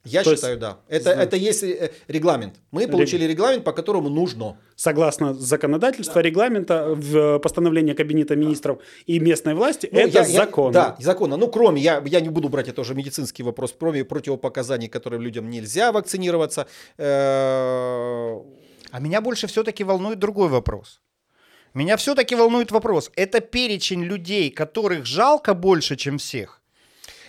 [0.06, 0.78] Я То считаю, есть, да.
[0.88, 2.56] Это, это есть э, регламент.
[2.72, 4.58] Мы получили регламент, по которому нужно.
[4.76, 6.22] Согласно законодательства, да.
[6.22, 10.72] регламента в постановлении Кабинета министров и местной власти, ну, это я, закон.
[10.72, 11.38] Да, законно.
[11.38, 15.50] Ну, кроме, я, я не буду брать это уже медицинский вопрос, кроме противопоказаний, которым людям
[15.50, 16.68] нельзя вакцинироваться.
[16.98, 18.36] Э,
[18.92, 21.02] а меня больше все-таки волнует другой вопрос.
[21.74, 23.12] Меня все-таки волнует вопрос.
[23.16, 26.62] Это перечень людей, которых жалко больше, чем всех?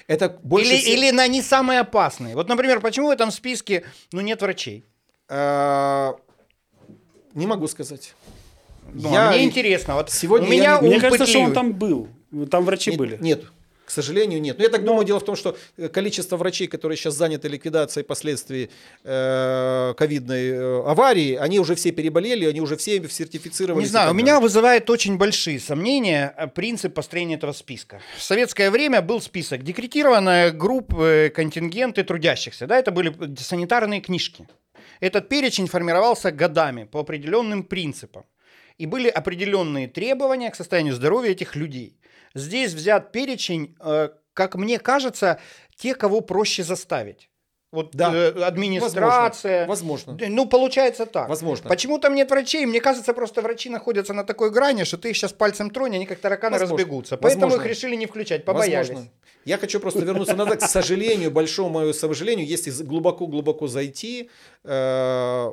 [0.06, 0.98] Это больше или, всех...
[0.98, 2.34] или они самые опасные?
[2.34, 4.84] Вот, например, почему в этом списке ну, нет врачей?
[5.28, 6.16] А,
[7.34, 8.14] не могу сказать.
[8.92, 9.30] Ну, я...
[9.30, 9.94] Мне интересно.
[9.94, 10.80] Вот сегодня у меня я...
[10.80, 12.08] Мне кажется, что он там был.
[12.50, 13.18] Там врачи нет, были.
[13.20, 13.44] Нет,
[13.86, 14.58] к сожалению, нет.
[14.58, 14.88] Но я так Но...
[14.88, 18.68] думаю, дело в том, что э, количество врачей, которые сейчас заняты ликвидацией последствий
[19.04, 23.80] э, ковидной э, аварии, они уже все переболели, они уже все сертифицированы.
[23.80, 28.00] Не знаю, у меня вызывает очень большие сомнения э, принцип построения этого списка.
[28.18, 32.66] В советское время был список декретированная группы, контингенты трудящихся.
[32.66, 34.48] Да, это были санитарные книжки.
[34.98, 38.24] Этот перечень формировался годами по определенным принципам.
[38.78, 41.96] И были определенные требования к состоянию здоровья этих людей.
[42.36, 45.40] Здесь взят перечень, э, как мне кажется,
[45.74, 47.30] те, кого проще заставить.
[47.72, 48.12] Вот да.
[48.14, 49.66] э, администрация.
[49.66, 50.12] Возможно.
[50.12, 50.34] возможно.
[50.34, 51.28] Ну, получается так.
[51.28, 51.68] Возможно.
[51.68, 52.64] Почему там нет врачей?
[52.64, 56.06] Мне кажется, просто врачи находятся на такой грани, что ты их сейчас пальцем тронь, они
[56.06, 56.76] как тараканы возможно.
[56.76, 57.16] разбегутся.
[57.16, 57.64] Поэтому возможно.
[57.64, 58.88] их решили не включать, побоялись.
[58.88, 59.10] Возможно.
[59.44, 60.60] Я хочу просто вернуться назад.
[60.60, 64.30] К сожалению, большому мою сожалению, если глубоко-глубоко зайти,
[64.64, 65.50] э,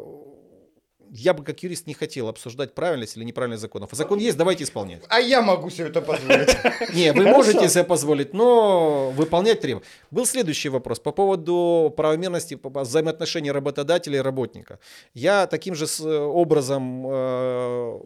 [1.16, 3.94] я бы как юрист не хотел обсуждать правильность или неправильность законов.
[3.94, 5.04] А закон есть, давайте исполнять.
[5.10, 6.58] А я могу себе это позволить.
[6.94, 9.88] Не, вы можете себе позволить, но выполнять требования.
[10.10, 14.80] Был следующий вопрос по поводу правомерности взаимоотношений работодателя и работника.
[15.14, 18.00] Я таким же образом э,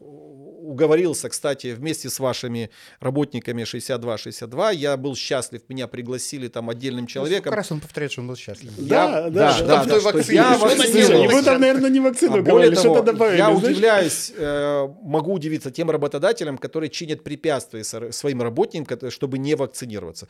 [0.67, 4.75] уговорился, кстати, вместе с вашими работниками 62-62.
[4.75, 7.45] Я был счастлив, меня пригласили там отдельным ну, человеком.
[7.45, 8.71] Ну, как раз он повторяет, что он был счастлив.
[8.77, 9.61] Да, да, да.
[9.61, 11.35] да, да, да я вакцинировался.
[11.35, 13.37] Вы там, наверное, не вакцину а говорили, что-то добавили.
[13.37, 20.27] Я удивляюсь, э, могу удивиться тем работодателям, которые чинят препятствия своим работникам, чтобы не вакцинироваться.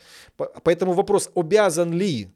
[0.62, 2.28] Поэтому вопрос, обязан ли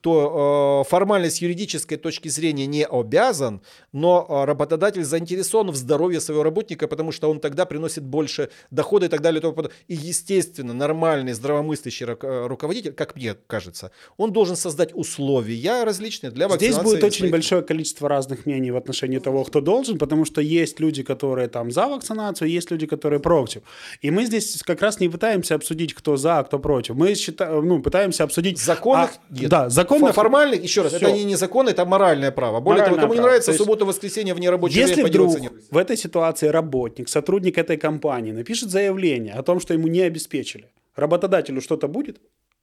[0.00, 3.60] то э, формально с юридической точки зрения не обязан,
[3.92, 9.06] но э, работодатель заинтересован в здоровье своего работника, потому что он тогда приносит больше дохода
[9.06, 9.42] и так далее.
[9.88, 16.48] И, естественно, нормальный, здравомыслящий э, руководитель, как мне кажется, он должен создать условия различные для
[16.48, 16.72] вакцинации.
[16.72, 17.32] Здесь будет очень своих...
[17.32, 21.70] большое количество разных мнений в отношении того, кто должен, потому что есть люди, которые там
[21.70, 23.62] за вакцинацию, есть люди, которые против.
[24.00, 26.94] И мы здесь как раз не пытаемся обсудить, кто за, а кто против.
[26.94, 28.60] Мы считаем, ну, пытаемся обсудить...
[28.60, 29.50] Законных а, нет.
[29.50, 30.14] Да, законных...
[30.14, 31.06] Формальных, еще раз, Все.
[31.06, 32.60] это не, не закон, это моральное право.
[32.60, 33.20] Более моральное того, кому право.
[33.20, 35.36] не нравится есть, суббота-воскресенье вне рабочее Если вдруг
[35.70, 40.66] в этой ситуации работник, сотрудник этой компании напишет заявление о том, что ему не обеспечили,
[40.94, 42.20] работодателю что-то будет?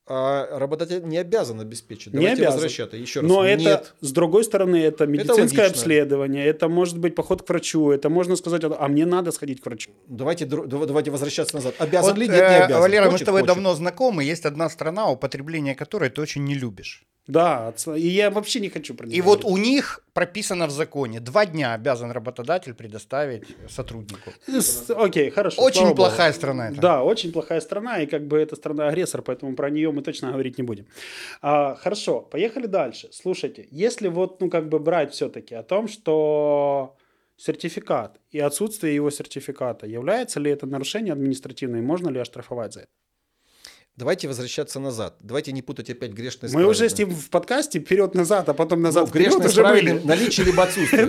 [0.09, 2.13] А работодатель не обязан обеспечить.
[2.13, 2.53] Не Давайте обязан.
[2.53, 2.97] возвращаться.
[2.97, 3.29] Еще раз.
[3.29, 3.61] Но Нет.
[3.61, 8.09] это, с другой стороны, это медицинское это обследование, это может быть поход к врачу, это
[8.09, 9.91] можно сказать, а мне надо сходить к врачу.
[10.07, 11.75] Давайте, давайте возвращаться назад.
[11.79, 12.27] Обязан вот, ли?
[12.27, 12.81] Нет, не э, обязан.
[12.81, 13.55] Валера, хочет, мы с тобой хочет.
[13.55, 17.05] давно знакомы, есть одна страна, употребление которой ты очень не любишь.
[17.27, 19.43] Да, и я вообще не хочу про них И говорить.
[19.43, 24.31] вот у них прописано в законе, два дня обязан работодатель предоставить сотруднику.
[24.95, 25.61] Окей, хорошо.
[25.61, 26.37] Очень плохая Богу.
[26.37, 26.81] страна это.
[26.81, 30.57] Да, очень плохая страна, и как бы это страна-агрессор, поэтому про нее мы точно говорить
[30.57, 30.85] не будем.
[31.41, 33.09] А, хорошо, поехали дальше.
[33.11, 36.95] Слушайте, если вот, ну, как бы брать все-таки о том, что
[37.35, 42.79] сертификат и отсутствие его сертификата, является ли это нарушение административное, и можно ли оштрафовать за
[42.81, 42.89] это?
[43.97, 45.15] Давайте возвращаться назад.
[45.21, 48.83] Давайте не путать опять грешное с Мы уже с ним в подкасте вперед-назад, а потом
[48.83, 51.07] назад ну, грешное с правильным наличие либо отсутствие.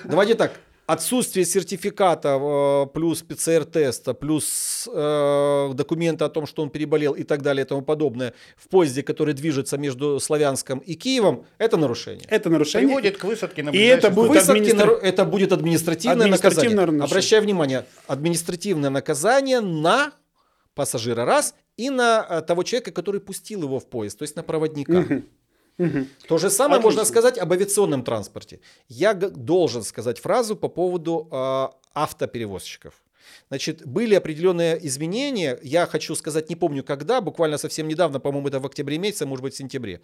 [0.04, 0.52] Давайте так.
[0.86, 7.40] Отсутствие сертификата э, плюс ПЦР-теста, плюс э, документа о том, что он переболел и так
[7.40, 12.26] далее и тому подобное в поезде, который движется между Славянском и Киевом, это нарушение.
[12.28, 12.88] Это нарушение.
[12.88, 14.86] Приводит к высадке на И это будет, Высадки администра...
[14.86, 15.06] на...
[15.06, 16.76] это будет административное, административное наказание.
[16.76, 17.04] Нарушение.
[17.04, 20.12] Обращаю внимание, административное наказание на
[20.74, 24.42] пассажира раз и на э, того человека, который пустил его в поезд, то есть на
[24.42, 25.00] проводника.
[25.00, 25.22] Угу.
[25.76, 26.06] Угу.
[26.28, 27.00] То же самое Отлично.
[27.00, 28.60] можно сказать об авиационном транспорте.
[28.88, 32.94] Я должен сказать фразу по поводу э, автоперевозчиков.
[33.54, 35.56] Значит, были определенные изменения.
[35.62, 39.44] Я хочу сказать, не помню когда, буквально совсем недавно, по-моему, это в октябре месяце, может
[39.44, 40.00] быть, в сентябре.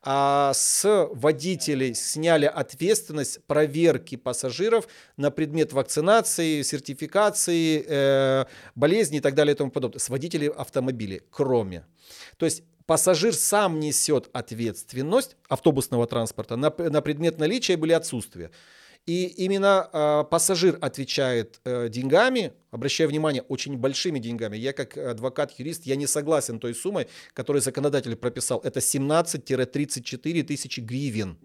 [0.00, 4.88] А с водителей сняли ответственность проверки пассажиров
[5.18, 9.98] на предмет вакцинации, сертификации, э, болезни и так далее и тому подобное.
[9.98, 11.84] С водителей автомобилей, кроме.
[12.38, 18.50] То есть пассажир сам несет ответственность автобусного транспорта на, на предмет наличия или отсутствия.
[19.06, 24.56] И именно э, пассажир отвечает э, деньгами, обращая внимание, очень большими деньгами.
[24.56, 28.60] Я как адвокат-юрист, я не согласен той суммой, которую законодатель прописал.
[28.64, 31.38] Это 17-34 тысячи гривен.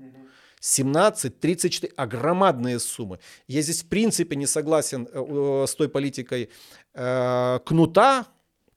[0.61, 3.19] 17-34, а громадные суммы.
[3.47, 6.49] Я здесь в принципе не согласен э, с той политикой
[6.93, 8.25] э, кнута,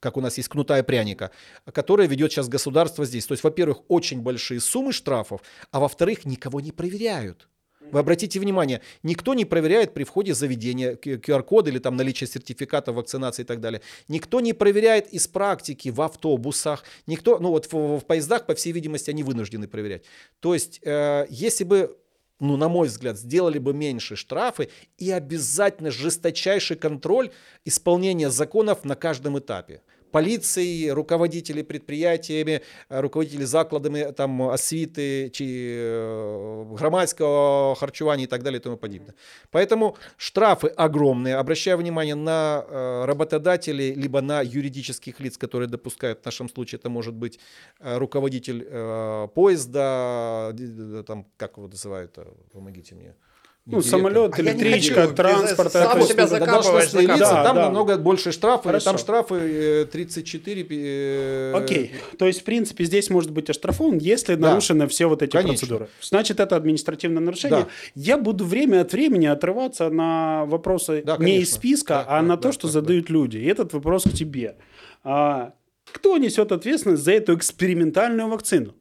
[0.01, 1.31] как у нас есть кнута и пряника,
[1.73, 3.27] которая ведет сейчас государство здесь.
[3.27, 7.49] То есть, во-первых, очень большие суммы штрафов, а во-вторых, никого не проверяют.
[7.93, 13.43] Вы обратите внимание, никто не проверяет при входе заведения QR-код или там наличие сертификата вакцинации
[13.43, 13.83] и так далее.
[14.09, 16.85] Никто не проверяет из практики в автобусах.
[17.07, 20.05] Никто, ну вот в, в поездах, по всей видимости, они вынуждены проверять.
[20.41, 21.97] То есть, э, если бы
[22.41, 24.69] ну, на мой взгляд, сделали бы меньше штрафы
[24.99, 27.31] и обязательно жесточайший контроль
[27.65, 29.83] исполнения законов на каждом этапе
[30.13, 32.61] полицией, руководители предприятиями,
[32.91, 39.15] э, руководители закладами там, освіти чи э, громадского харчевания и так далее и тому подобное.
[39.51, 41.37] Поэтому штрафы огромные.
[41.37, 46.91] Обращаю внимание на э, работодателей, либо на юридических лиц, которые допускают, в нашем случае это
[46.91, 47.41] может быть
[47.81, 48.65] руководитель
[49.35, 50.55] поезда,
[51.07, 52.19] там, как его называют,
[52.53, 53.15] помогите мне,
[53.65, 55.71] ну, самолет, а электричка, транспорт.
[55.73, 56.91] Сам это себя закапываешь.
[56.91, 57.21] закапываешь.
[57.21, 57.63] Лица, там да.
[57.63, 58.85] намного больше штрафы, Хорошо.
[58.87, 60.67] там штрафы 34.
[60.69, 64.51] Э, Окей, то есть, в принципе, здесь может быть оштрафован, если да.
[64.51, 65.53] нарушены все вот эти Конечно.
[65.53, 65.89] процедуры.
[66.01, 67.61] Значит, это административное нарушение.
[67.61, 67.69] Да.
[67.95, 72.23] Я буду время от времени отрываться на вопросы да, не из списка, да, а да,
[72.23, 73.13] на да, то, что да, задают да.
[73.13, 73.37] люди.
[73.37, 74.57] И этот вопрос к тебе.
[75.05, 75.53] А,
[75.93, 78.75] кто несет ответственность за эту экспериментальную вакцину?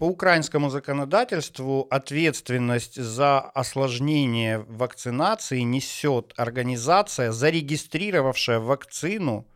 [0.00, 9.46] По украинскому законодательству ответственность за осложнение вакцинации несет организация, зарегистрировавшая вакцину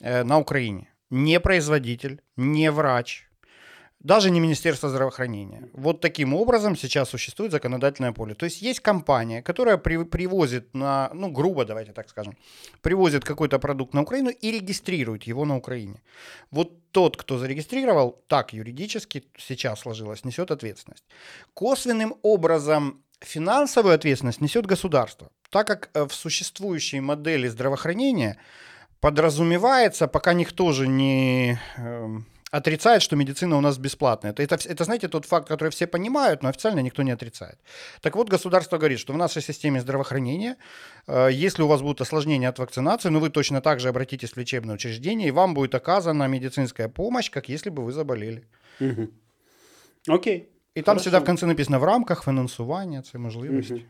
[0.00, 0.92] э, на Украине.
[1.10, 3.29] Не производитель, не врач,
[4.00, 5.68] даже не Министерство здравоохранения.
[5.74, 8.34] Вот таким образом сейчас существует законодательное поле.
[8.34, 12.36] То есть есть компания, которая при, привозит на, ну грубо давайте так скажем,
[12.80, 16.00] привозит какой-то продукт на Украину и регистрирует его на Украине.
[16.50, 21.04] Вот тот, кто зарегистрировал, так юридически сейчас сложилось, несет ответственность.
[21.54, 28.38] Косвенным образом финансовую ответственность несет государство, так как э, в существующей модели здравоохранения
[29.00, 32.26] подразумевается, пока никто же не эм,
[32.57, 34.31] отрицает, что медицина у нас бесплатная.
[34.31, 37.57] Это, это, это, знаете, тот факт, который все понимают, но официально никто не отрицает.
[38.01, 40.55] Так вот, государство говорит, что в нашей системе здравоохранения,
[41.07, 44.37] э, если у вас будут осложнения от вакцинации, ну вы точно так же обратитесь в
[44.37, 48.43] лечебное учреждение, и вам будет оказана медицинская помощь, как если бы вы заболели.
[48.79, 49.09] Угу.
[50.07, 50.49] Окей.
[50.75, 51.01] И там Хорошо.
[51.01, 53.73] всегда в конце написано в рамках финансування цієї можливості.
[53.73, 53.83] Угу.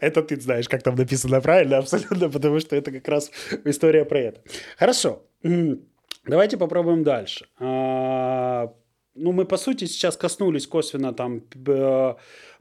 [0.00, 3.30] Это ты знаешь, как там написано правильно, абсолютно, потому что это как раз
[3.64, 4.40] история про это.
[4.78, 5.22] Хорошо.
[5.43, 7.47] Давайте попробуем дальше.
[7.59, 8.73] А,
[9.15, 11.41] ну, мы, по сути, сейчас коснулись косвенно там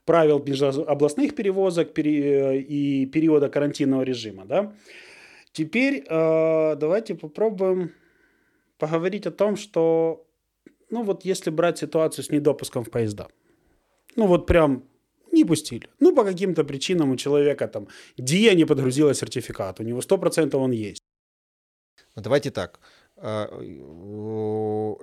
[0.04, 0.44] правил
[0.86, 4.72] областных перевозок и периода карантинного режима, да?
[5.52, 7.92] Теперь а, давайте попробуем
[8.78, 10.26] поговорить о том, что,
[10.90, 13.28] ну вот если брать ситуацию с недопуском в поезда,
[14.16, 14.84] ну вот прям
[15.32, 15.88] не пустили.
[16.00, 20.72] Ну, по каким-то причинам у человека там ДИА не подгрузила сертификат, у него 100% он
[20.72, 21.02] есть.
[22.20, 22.80] Ну, давайте так.
[23.16, 23.46] А,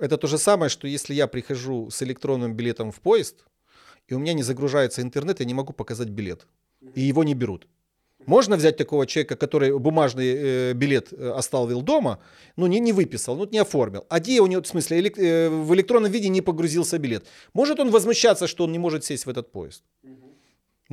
[0.00, 3.44] это то же самое, что если я прихожу с электронным билетом в поезд,
[4.10, 6.46] и у меня не загружается интернет, я не могу показать билет,
[6.94, 7.66] и его не берут.
[8.26, 12.18] Можно взять такого человека, который бумажный э, билет э, оставил дома,
[12.56, 14.04] но не, не выписал, ну, не оформил.
[14.08, 17.26] А где у него, в смысле, элек, э, в электронном виде не погрузился билет?
[17.54, 19.82] Может он возмущаться, что он не может сесть в этот поезд?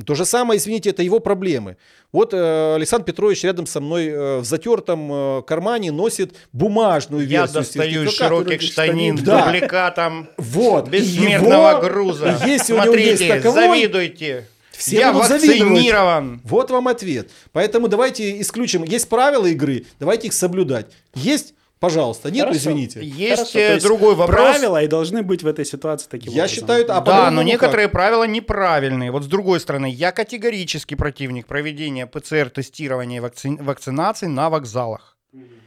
[0.04, 1.78] То же самое, извините, это его проблемы.
[2.12, 7.40] Вот э, Александр Петрович рядом со мной э, в затертом э, кармане носит бумажную Я
[7.40, 7.56] версию.
[7.56, 9.46] Я достаю из широких штанин да.
[9.46, 10.88] дубликатом вот.
[10.88, 12.38] бессмертного его, груза.
[12.46, 14.46] Если Смотрите, у него есть таковой, завидуйте.
[14.70, 16.42] Все Я вакцинирован.
[16.44, 17.30] Вот вам ответ.
[17.52, 18.84] Поэтому давайте исключим.
[18.84, 20.88] Есть правила игры, давайте их соблюдать.
[21.14, 22.58] Есть Пожалуйста, нет, Хорошо.
[22.58, 23.00] извините.
[23.04, 24.38] Есть Хорошо, другой вопрос.
[24.38, 26.56] Правила и должны быть в этой ситуации таким Я образом.
[26.56, 27.92] считаю, а Да, но некоторые как?
[27.92, 29.10] правила неправильные.
[29.10, 33.50] Вот с другой стороны, я категорически противник проведения ПЦР-тестирования и вакци...
[33.60, 35.16] вакцинации на вокзалах.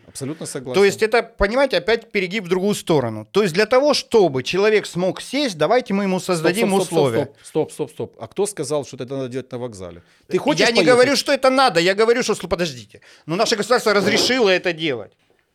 [0.07, 0.73] Абсолютно согласен.
[0.73, 3.27] То есть это, понимаете, опять перегиб в другую сторону.
[3.31, 7.23] То есть для того, чтобы человек смог сесть, давайте мы ему создадим стоп, стоп, условия.
[7.43, 8.15] Стоп, стоп, стоп, стоп.
[8.19, 10.01] А кто сказал, что это надо делать на вокзале?
[10.27, 10.83] Ты хочешь Я поехать?
[10.87, 11.79] не говорю, что это надо.
[11.79, 13.01] Я говорю, что, подождите.
[13.27, 15.11] Но наше государство разрешило это делать.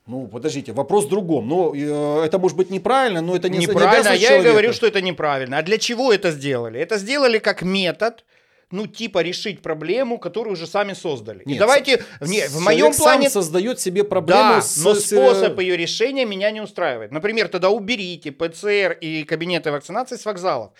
[0.06, 1.48] Ну, подождите, вопрос в другом.
[1.48, 4.86] Ну, э, это может быть неправильно, но это не Неправильно, не я и говорю, что
[4.86, 5.58] это неправильно.
[5.58, 6.78] А для чего это сделали?
[6.78, 8.24] Это сделали как метод,
[8.70, 11.42] ну, типа решить проблему, которую уже сами создали.
[11.46, 13.30] Нет, и давайте, не, в моем плане...
[13.30, 14.54] сам создает себе проблему.
[14.54, 17.10] Да, с, но способ ее решения меня не устраивает.
[17.10, 20.72] Например, тогда уберите ПЦР и кабинеты вакцинации с вокзалов.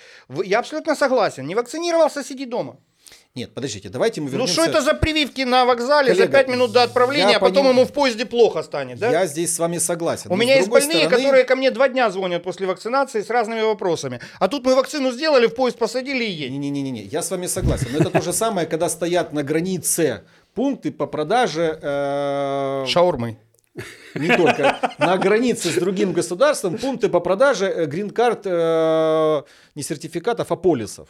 [0.45, 1.47] Я абсолютно согласен.
[1.47, 2.77] Не вакцинировался, сиди дома.
[3.37, 4.55] Нет, подождите, давайте мы вернемся...
[4.55, 7.65] Ну что это за прививки на вокзале Коллега, за 5 минут до отправления, а потом
[7.65, 7.79] поним...
[7.79, 9.11] ему в поезде плохо станет, да?
[9.11, 10.31] Я здесь с вами согласен.
[10.31, 11.17] У меня есть больные, стороны...
[11.17, 14.21] которые ко мне два дня звонят после вакцинации с разными вопросами.
[14.39, 16.61] А тут мы вакцину сделали, в поезд посадили и едем.
[16.61, 17.89] Не-не-не, я с вами согласен.
[17.93, 20.23] Но это то же самое, когда стоят на границе
[20.55, 21.77] пункты по продаже...
[21.83, 22.85] Э...
[22.87, 23.37] Шаурмы.
[24.15, 24.79] Не только.
[24.99, 29.43] На границе с другим государством пункты по продаже э, грин-карт, э,
[29.75, 31.09] не сертификатов, а полисов.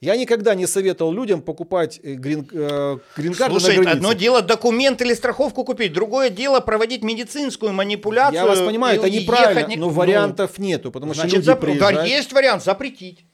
[0.00, 3.96] Я никогда не советовал людям покупать э, грин, э, грин-карту Слушай, на границе.
[3.96, 8.34] одно дело документ или страховку купить, другое дело проводить медицинскую манипуляцию.
[8.34, 9.76] Я вас понимаю, это неправильно, не...
[9.76, 11.60] но вариантов ну, нету, потому значит, что люди зап...
[11.60, 12.00] приезжают...
[12.00, 13.25] Да, есть вариант запретить.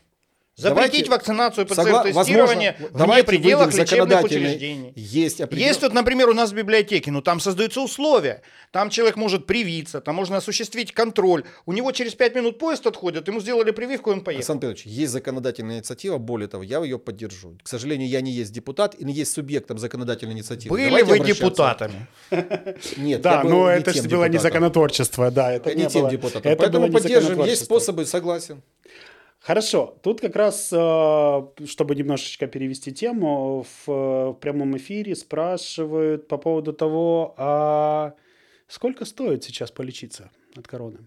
[0.55, 4.93] Запретить давайте, вакцинацию, ПЦР-тестирование вне пределах лечебных учреждений.
[4.97, 5.67] Есть, определен...
[5.67, 8.43] есть тут, например, у нас в библиотеке, но ну, там создаются условия.
[8.71, 11.45] Там человек может привиться, там можно осуществить контроль.
[11.65, 14.41] У него через 5 минут поезд отходит, ему сделали прививку, и он поехал.
[14.41, 17.57] Александр Петрович, есть законодательная инициатива, более того, я ее поддержу.
[17.63, 20.77] К сожалению, я не есть депутат и не есть субъектом законодательной инициативы.
[20.77, 22.07] Были Давайте вы депутатами?
[22.99, 25.51] Нет, да, но это же было не законотворчество, да.
[25.51, 26.57] Это не тем депутатом.
[26.59, 28.63] Поэтому поддерживаем, есть способы, согласен.
[29.43, 36.73] Хорошо, тут как раз, э, чтобы немножечко перевести тему, в, прямом эфире спрашивают по поводу
[36.73, 38.15] того, а
[38.69, 40.99] сколько стоит сейчас полечиться от короны?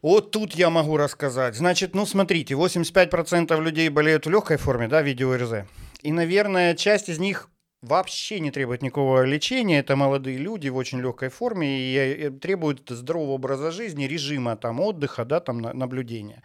[0.00, 1.54] Вот тут я могу рассказать.
[1.54, 5.66] Значит, ну смотрите, 85% людей болеют в легкой форме, да, видео РЗ.
[6.00, 7.50] И, наверное, часть из них
[7.82, 9.78] вообще не требует никакого лечения.
[9.80, 15.24] Это молодые люди в очень легкой форме и требуют здорового образа жизни, режима там отдыха,
[15.24, 16.42] да, там наблюдения.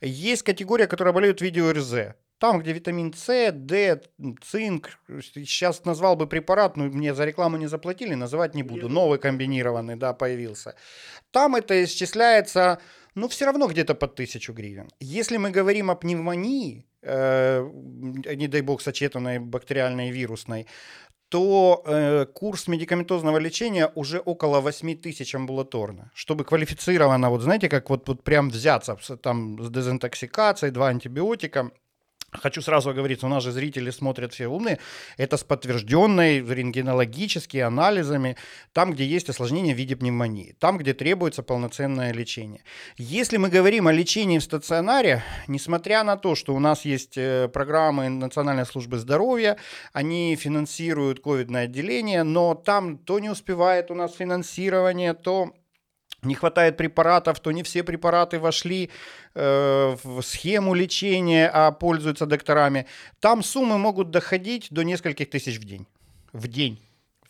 [0.00, 2.14] Есть категория, которая болеет видео-РЗ.
[2.38, 4.02] Там, где витамин С, Д,
[4.42, 4.98] цинк.
[5.08, 8.90] Сейчас назвал бы препарат, но мне за рекламу не заплатили, называть не буду.
[8.90, 10.74] Новый комбинированный, да, появился.
[11.30, 12.78] Там это исчисляется,
[13.14, 14.90] ну, все равно где-то под тысячу гривен.
[15.00, 20.66] Если мы говорим о пневмонии, э, не дай бог сочетанной бактериальной вирусной,
[21.28, 26.10] то э, курс медикаментозного лечения уже около 8 тысяч амбулаторно.
[26.14, 31.70] Чтобы квалифицированно, вот знаете, как вот, вот прям взяться там с дезинтоксикацией, два антибиотика–
[32.42, 34.78] Хочу сразу говорить, у нас же зрители смотрят все умные.
[35.16, 38.36] Это с подтвержденной рентгенологическими анализами,
[38.72, 42.62] там, где есть осложнение в виде пневмонии, там, где требуется полноценное лечение.
[42.96, 47.48] Если мы говорим о лечении в стационаре, несмотря на то, что у нас есть э,
[47.48, 49.56] программы Национальной службы здоровья,
[49.92, 55.52] они финансируют ковидное отделение, но там то не успевает у нас финансирование, то
[56.26, 58.90] не хватает препаратов, то не все препараты вошли
[59.34, 62.86] э, в схему лечения, а пользуются докторами.
[63.20, 65.86] Там суммы могут доходить до нескольких тысяч в день.
[66.32, 66.80] В день.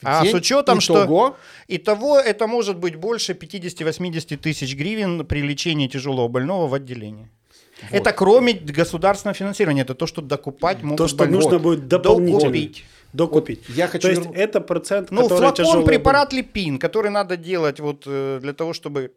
[0.00, 0.32] В а день?
[0.32, 1.26] с учетом, Итого?
[1.26, 1.36] что
[1.68, 7.28] итого это может быть больше 50-80 тысяч гривен при лечении тяжелого больного в отделении.
[7.82, 7.92] Вот.
[7.92, 10.98] Это кроме государственного финансирования, это то, что докупать могут.
[10.98, 11.42] То, что больной.
[11.42, 12.40] нужно будет дополнительно.
[12.40, 13.68] Докупить докупить.
[13.68, 14.02] Вот я хочу...
[14.02, 15.86] То есть это процент, ну, который флакон тяжелый...
[15.86, 19.12] препарат липин, который надо делать вот э, для того, чтобы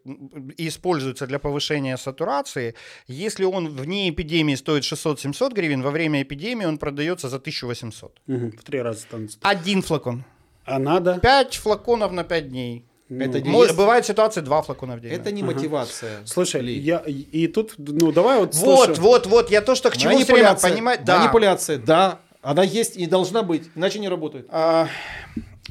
[0.56, 2.74] и используется для повышения сатурации.
[3.06, 8.20] Если он вне эпидемии стоит 600-700 гривен, во время эпидемии он продается за 1800.
[8.26, 9.38] Угу, в три раза становится.
[9.42, 10.24] Один флакон.
[10.64, 11.18] А надо?
[11.20, 12.84] Пять флаконов на пять дней.
[13.10, 13.76] Ну, это не есть...
[13.76, 15.10] Бывает ситуация два флакона в день.
[15.10, 16.18] Это не мотивация.
[16.18, 16.26] Ага.
[16.26, 16.78] Слушай, Ли.
[16.78, 18.54] я и тут, ну давай вот.
[18.54, 19.00] Вот, слушай.
[19.00, 21.04] вот, вот, я то, что к чему Манипуляция, понимать.
[21.04, 21.18] Да.
[21.18, 22.20] Манипуляция, да.
[22.42, 24.46] Она есть и должна быть, иначе не работает.
[24.48, 24.88] А,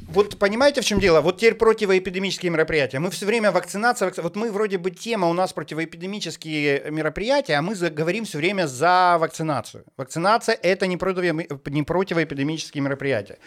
[0.07, 1.21] вот понимаете, в чем дело?
[1.21, 2.99] Вот теперь противоэпидемические мероприятия.
[2.99, 4.21] Мы все время вакцинация, вакци...
[4.21, 9.17] вот мы вроде бы тема у нас противоэпидемические мероприятия, а мы говорим все время за
[9.19, 9.83] вакцинацию.
[9.97, 11.33] Вакцинация это не, против...
[11.67, 13.39] не противоэпидемические мероприятия.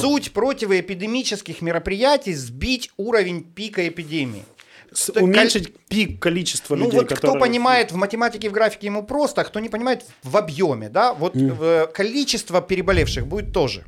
[0.00, 4.44] Суть противоэпидемических мероприятий сбить уровень пика эпидемии.
[4.92, 7.32] С, уменьшить пик количества ну, людей, вот которые...
[7.32, 11.14] кто понимает в математике, в графике ему просто, а кто не понимает в объеме, да,
[11.14, 11.92] вот mm.
[11.92, 13.84] количество переболевших будет тоже.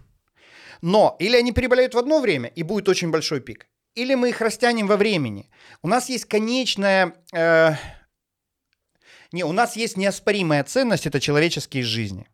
[0.82, 4.40] Но или они переболеют в одно время, и будет очень большой пик, или мы их
[4.40, 5.50] растянем во времени.
[5.82, 7.14] У нас есть конечная...
[7.32, 7.74] Э...
[9.32, 12.29] Не, у нас есть неоспоримая ценность, это человеческие жизни.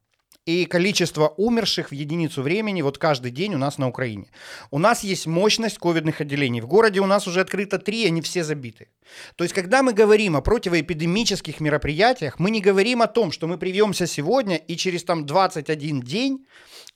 [0.46, 4.28] И количество умерших в единицу времени вот каждый день у нас на Украине.
[4.70, 6.60] У нас есть мощность ковидных отделений.
[6.60, 8.88] В городе у нас уже открыто три, они все забиты.
[9.34, 13.58] То есть, когда мы говорим о противоэпидемических мероприятиях, мы не говорим о том, что мы
[13.58, 16.46] привьемся сегодня и через там 21 день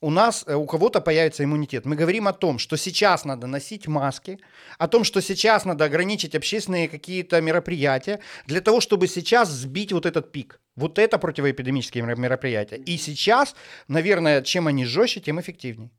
[0.01, 1.85] у нас, э, у кого-то появится иммунитет.
[1.85, 4.39] Мы говорим о том, что сейчас надо носить маски,
[4.79, 10.07] о том, что сейчас надо ограничить общественные какие-то мероприятия для того, чтобы сейчас сбить вот
[10.07, 10.61] этот пик.
[10.81, 12.77] Вот это противоэпидемические мероприятия.
[12.77, 13.55] И сейчас,
[13.87, 15.91] наверное, чем они жестче, тем эффективнее.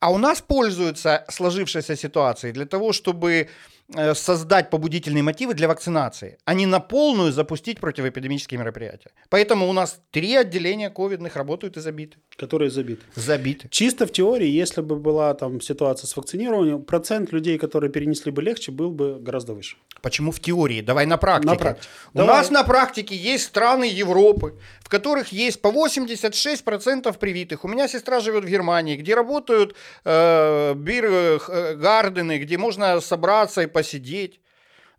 [0.00, 3.48] А у нас пользуются сложившейся ситуацией для того, чтобы
[3.96, 9.12] Э, создать побудительные мотивы для вакцинации, а не на полную запустить противоэпидемические мероприятия.
[9.30, 12.18] Поэтому у нас три отделения ковидных работают и забиты.
[12.36, 13.00] Которые забиты.
[13.14, 13.66] Забиты.
[13.70, 18.42] Чисто в теории, если бы была там ситуация с вакцинированием, процент людей, которые перенесли бы
[18.42, 19.76] легче, был бы гораздо выше.
[20.02, 20.82] Почему в теории?
[20.82, 21.48] Давай на практике.
[21.48, 21.88] На практике.
[22.12, 22.36] У Давай.
[22.36, 27.64] нас на практике есть страны Европы, в которых есть по 86% привитых.
[27.64, 29.57] У меня сестра живет в Германии, где работают
[30.04, 34.40] э, бир-гардены, э, где можно собраться и посидеть.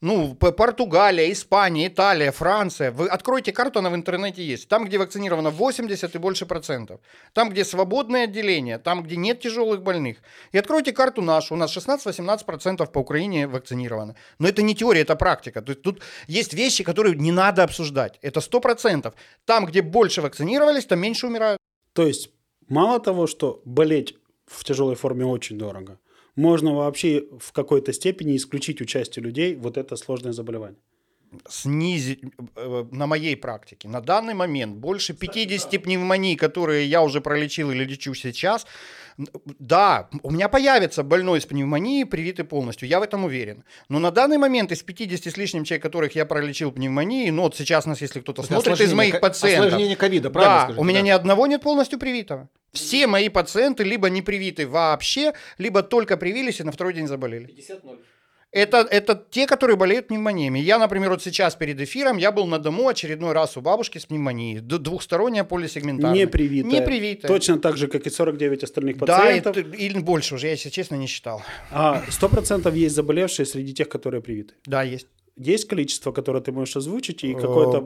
[0.01, 2.91] Ну, Португалия, Испания, Италия, Франция.
[2.91, 4.69] Вы откройте карту, она в интернете есть.
[4.69, 7.01] Там, где вакцинировано 80 и больше процентов.
[7.33, 8.77] Там, где свободное отделение.
[8.77, 10.17] Там, где нет тяжелых больных.
[10.53, 11.53] И откройте карту нашу.
[11.55, 14.15] У нас 16-18 процентов по Украине вакцинировано.
[14.39, 15.61] Но это не теория, это практика.
[15.61, 18.19] То есть тут есть вещи, которые не надо обсуждать.
[18.21, 19.13] Это 100 процентов.
[19.45, 21.59] Там, где больше вакцинировались, там меньше умирают.
[21.91, 22.29] То есть
[22.69, 24.15] мало того, что болеть
[24.49, 25.99] в тяжелой форме очень дорого–
[26.39, 30.79] можно вообще в какой-то степени исключить участие людей вот это сложное заболевание?
[31.47, 32.21] Снизить
[32.55, 33.87] э, на моей практике.
[33.87, 38.65] На данный момент больше 50 пневмоний, которые я уже пролечил или лечу сейчас,
[39.59, 43.63] да, у меня появится больной с пневмонией, привитый полностью, я в этом уверен.
[43.89, 47.55] Но на данный момент из 50 с лишним человек, которых я пролечил пневмонией, ну вот
[47.55, 49.67] сейчас нас, если кто-то смотрит из моих пациентов...
[49.67, 51.05] Осложнение ковида, правильно Да, скажите, у меня да.
[51.05, 52.49] ни одного нет полностью привитого.
[52.71, 57.47] Все мои пациенты либо не привиты вообще, либо только привились и на второй день заболели.
[57.47, 57.99] 50-0.
[58.51, 60.59] Это, это те, которые болеют пневмониями.
[60.59, 64.07] Я, например, вот сейчас перед эфиром, я был на дому очередной раз у бабушки с
[64.07, 64.59] пневмонией.
[64.59, 66.19] Двухсторонняя полисегментарная.
[66.19, 66.71] Не привитая.
[66.71, 67.27] Не привитая.
[67.27, 69.55] Точно так же, как и 49 остальных пациентов.
[69.55, 71.43] Да, и, или больше уже, я, если честно, не считал.
[71.69, 74.55] А 100% есть заболевшие среди тех, которые привиты?
[74.65, 75.07] Да, есть
[75.39, 77.81] есть количество, которое ты можешь озвучить, и какое-то,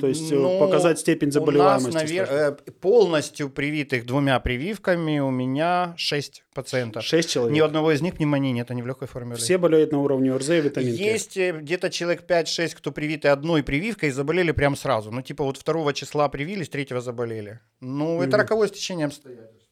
[0.00, 1.90] то есть э, ну, показать степень заболеваемости?
[1.90, 2.28] У нас, навер...
[2.30, 7.04] Э, полностью привитых двумя прививками у меня 6 пациентов.
[7.04, 7.54] 6 человек?
[7.54, 9.34] Ни одного из них пневмонии нет, они в легкой форме.
[9.36, 11.02] Все болеют на уровне ОРЗ и витаминки?
[11.02, 15.10] Есть э, где-то человек 5-6, кто привиты одной прививкой и заболели прямо сразу.
[15.10, 17.60] Ну, типа вот второго числа привились, третьего заболели.
[17.80, 18.36] Ну, это угу.
[18.38, 19.68] роковое стечение обстоятельств.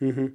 [0.00, 0.30] Угу.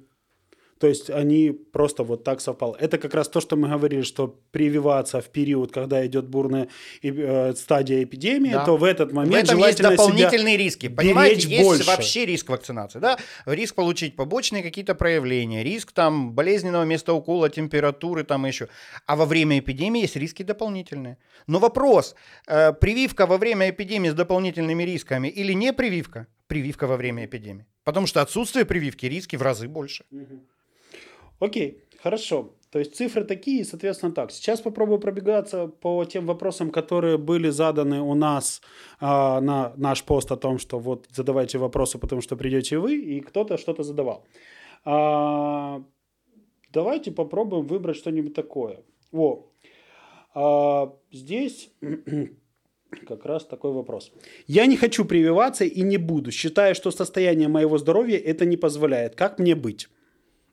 [0.78, 2.76] То есть они просто вот так совпало.
[2.78, 6.68] Это как раз то, что мы говорили, что прививаться в период, когда идет бурная
[7.02, 8.64] э, стадия эпидемии, да.
[8.64, 10.88] то в этот момент в этом есть дополнительные риски.
[10.88, 11.84] Понимаете, есть больше.
[11.84, 13.16] вообще риск вакцинации, да?
[13.46, 18.68] Риск получить побочные какие-то проявления, риск там болезненного места укола, температуры там еще.
[19.06, 21.16] А во время эпидемии есть риски дополнительные.
[21.46, 22.14] Но вопрос:
[22.46, 26.26] э, прививка во время эпидемии с дополнительными рисками или не прививка?
[26.48, 27.66] Прививка во время эпидемии.
[27.82, 30.04] Потому что отсутствие прививки риски в разы больше.
[30.10, 30.40] Угу.
[31.38, 32.52] Окей, хорошо.
[32.70, 34.30] То есть цифры такие, соответственно, так.
[34.30, 38.60] Сейчас попробую пробегаться по тем вопросам, которые были заданы у нас
[39.00, 43.20] а, на наш пост о том, что вот задавайте вопросы, потому что придете вы, и
[43.20, 44.26] кто-то что-то задавал.
[44.84, 45.82] А,
[46.72, 48.82] давайте попробуем выбрать что-нибудь такое.
[49.12, 49.46] О,
[50.34, 51.70] а, здесь
[53.08, 54.12] как раз такой вопрос.
[54.46, 59.14] Я не хочу прививаться и не буду, считая, что состояние моего здоровья это не позволяет.
[59.14, 59.88] Как мне быть?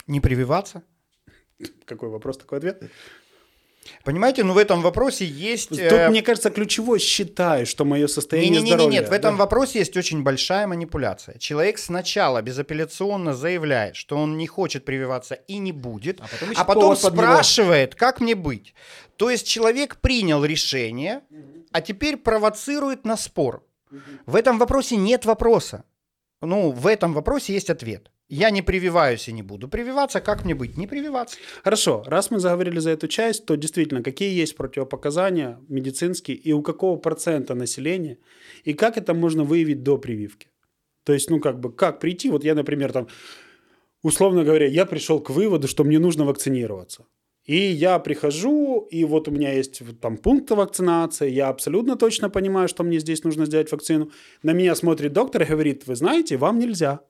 [0.07, 0.83] Не прививаться?
[1.85, 2.83] Какой вопрос, такой ответ?
[4.03, 5.69] Понимаете, ну в этом вопросе есть...
[5.69, 6.09] Тут, э...
[6.09, 8.99] мне кажется, ключевой считаю, что мое состояние не, не, не, здоровья.
[8.99, 9.43] Нет, в этом да?
[9.43, 11.37] вопросе есть очень большая манипуляция.
[11.37, 16.63] Человек сначала безапелляционно заявляет, что он не хочет прививаться и не будет, а потом, а
[16.63, 18.73] потом спрашивает, как мне быть.
[19.17, 21.21] То есть человек принял решение,
[21.71, 23.65] а теперь провоцирует на спор.
[24.25, 25.83] В этом вопросе нет вопроса.
[26.41, 28.11] Ну, в этом вопросе есть ответ.
[28.29, 30.21] Я не прививаюсь и не буду прививаться.
[30.21, 30.77] Как мне быть?
[30.77, 31.37] Не прививаться.
[31.63, 32.03] Хорошо.
[32.07, 36.97] Раз мы заговорили за эту часть, то действительно, какие есть противопоказания медицинские и у какого
[36.97, 38.17] процента населения,
[38.63, 40.47] и как это можно выявить до прививки?
[41.03, 42.29] То есть, ну, как бы, как прийти?
[42.29, 43.07] Вот я, например, там,
[44.01, 47.05] условно говоря, я пришел к выводу, что мне нужно вакцинироваться.
[47.45, 52.69] И я прихожу, и вот у меня есть там пункт вакцинации, я абсолютно точно понимаю,
[52.69, 54.11] что мне здесь нужно сделать вакцину.
[54.43, 57.01] На меня смотрит доктор и говорит, вы знаете, вам нельзя.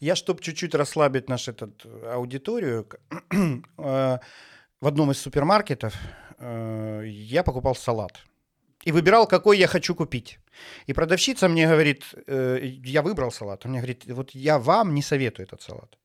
[0.00, 2.86] Я, чтобы чуть-чуть расслабить нашу этот, аудиторию,
[3.30, 4.18] э,
[4.80, 5.94] в одном из супермаркетов
[6.38, 8.18] э, я покупал салат.
[8.84, 10.38] и выбирал, какой я хочу купить.
[10.86, 13.64] И продавщица мне говорит, э, я выбрал салат.
[13.64, 15.98] Она мне говорит, вот я вам не советую этот салат.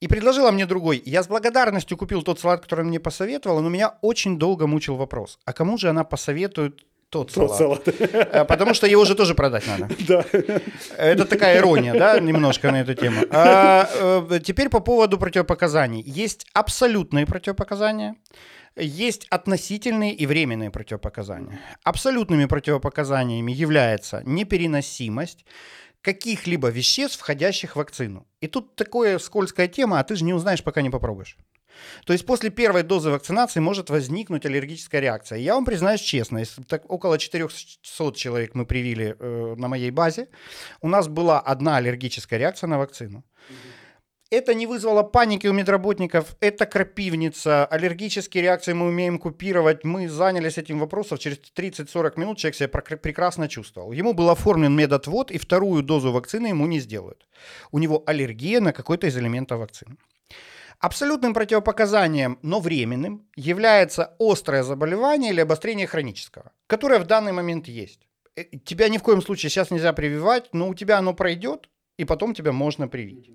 [0.00, 1.02] И предложила мне другой.
[1.06, 5.38] Я с благодарностью купил тот салат, который мне посоветовала, но меня очень долго мучил вопрос.
[5.44, 6.84] А кому же она посоветует
[7.14, 7.84] тот, тот салат.
[7.84, 8.00] салат.
[8.34, 9.88] Э, потому что его же тоже продать надо.
[10.08, 10.24] Да.
[10.98, 13.22] Это такая ирония, да, немножко на эту тему.
[13.30, 13.88] А,
[14.30, 16.02] э, теперь по поводу противопоказаний.
[16.02, 18.16] Есть абсолютные противопоказания,
[18.76, 21.60] есть относительные и временные противопоказания.
[21.84, 25.44] Абсолютными противопоказаниями является непереносимость,
[26.02, 28.26] каких-либо веществ, входящих в вакцину.
[28.40, 31.36] И тут такая скользкая тема, а ты же не узнаешь, пока не попробуешь.
[32.04, 35.38] То есть после первой дозы вакцинации может возникнуть аллергическая реакция.
[35.38, 40.28] Я вам признаюсь честно, если так около 400 человек мы привили э, на моей базе,
[40.80, 43.24] у нас была одна аллергическая реакция на вакцину.
[44.30, 49.84] Это не вызвало паники у медработников, это крапивница, аллергические реакции мы умеем купировать.
[49.84, 53.92] Мы занялись этим вопросом, через 30-40 минут человек себя прекрасно чувствовал.
[53.92, 57.28] Ему был оформлен медотвод, и вторую дозу вакцины ему не сделают.
[57.70, 59.96] У него аллергия на какой-то из элементов вакцины.
[60.84, 68.06] Абсолютным противопоказанием, но временным, является острое заболевание или обострение хронического, которое в данный момент есть.
[68.36, 72.04] Э, тебя ни в коем случае сейчас нельзя прививать, но у тебя оно пройдет, и
[72.04, 73.30] потом тебя можно привить.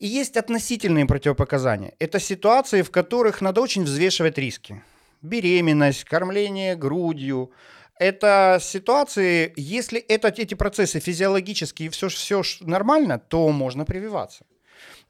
[0.00, 1.94] И есть относительные противопоказания.
[1.98, 4.82] Это ситуации, в которых надо очень взвешивать риски.
[5.22, 7.52] Беременность, кормление грудью.
[7.98, 14.44] Это ситуации, если это, эти процессы физиологические и все, все нормально, то можно прививаться.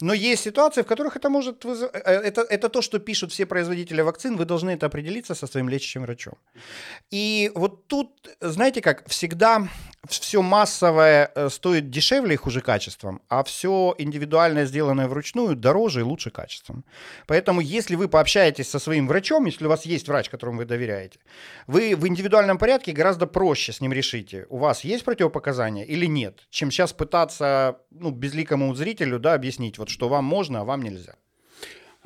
[0.01, 1.95] Но есть ситуации, в которых это может вызывать...
[1.95, 5.69] Э, это, это то, что пишут все производители вакцин, вы должны это определиться со своим
[5.69, 6.35] лечащим врачом.
[7.11, 9.69] И вот тут, знаете как, всегда
[10.09, 16.03] все массовое э, стоит дешевле и хуже качеством, а все индивидуальное, сделанное вручную, дороже и
[16.03, 16.85] лучше качеством.
[17.27, 21.19] Поэтому, если вы пообщаетесь со своим врачом, если у вас есть врач, которому вы доверяете,
[21.67, 26.47] вы в индивидуальном порядке гораздо проще с ним решите, у вас есть противопоказания или нет,
[26.51, 31.17] чем сейчас пытаться ну, безликому зрителю да, объяснить, вот что вам можно, а вам нельзя.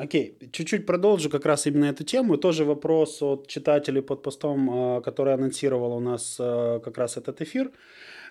[0.00, 2.38] Окей, чуть-чуть продолжу как раз именно эту тему.
[2.38, 7.42] Тоже вопрос от читателей под постом, а, который анонсировал у нас а, как раз этот
[7.42, 7.70] эфир.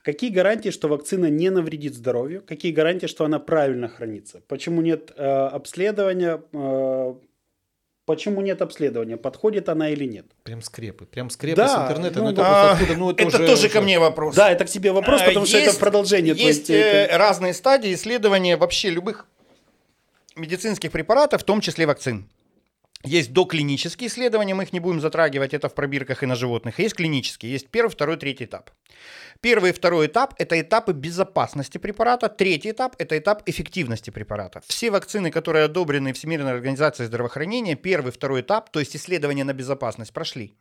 [0.03, 2.41] Какие гарантии, что вакцина не навредит здоровью?
[2.47, 4.41] Какие гарантии, что она правильно хранится?
[4.47, 6.41] Почему нет а, обследования?
[8.07, 9.17] Почему нет обследования?
[9.17, 10.26] Подходит она или нет?
[10.41, 11.05] Прям скрепы.
[11.05, 12.20] Прям скрепы да, с интернета.
[12.20, 13.70] Ну, это, а, откуда, ну, это, это уже, тоже уже...
[13.70, 14.36] ко мне вопрос.
[14.36, 16.34] Да, это к тебе вопрос, потому есть, что это продолжение.
[16.34, 17.20] Есть твоей, это...
[17.20, 19.28] разные стадии исследования вообще любых
[20.39, 22.29] медицинских препаратов, в том числе вакцин.
[23.05, 26.79] Есть доклинические исследования, мы их не будем затрагивать, это в пробирках и на животных.
[26.79, 28.71] Есть клинические, есть первый, второй, третий этап.
[29.39, 32.27] Первый и второй этап– это этапы безопасности препарата.
[32.27, 34.61] Третий этап– это этап эффективности препарата.
[34.67, 40.11] Все вакцины, которые одобрены Всемирной организацией здравоохранения, первый, второй этап, то есть исследования на безопасность,
[40.11, 40.57] прошли.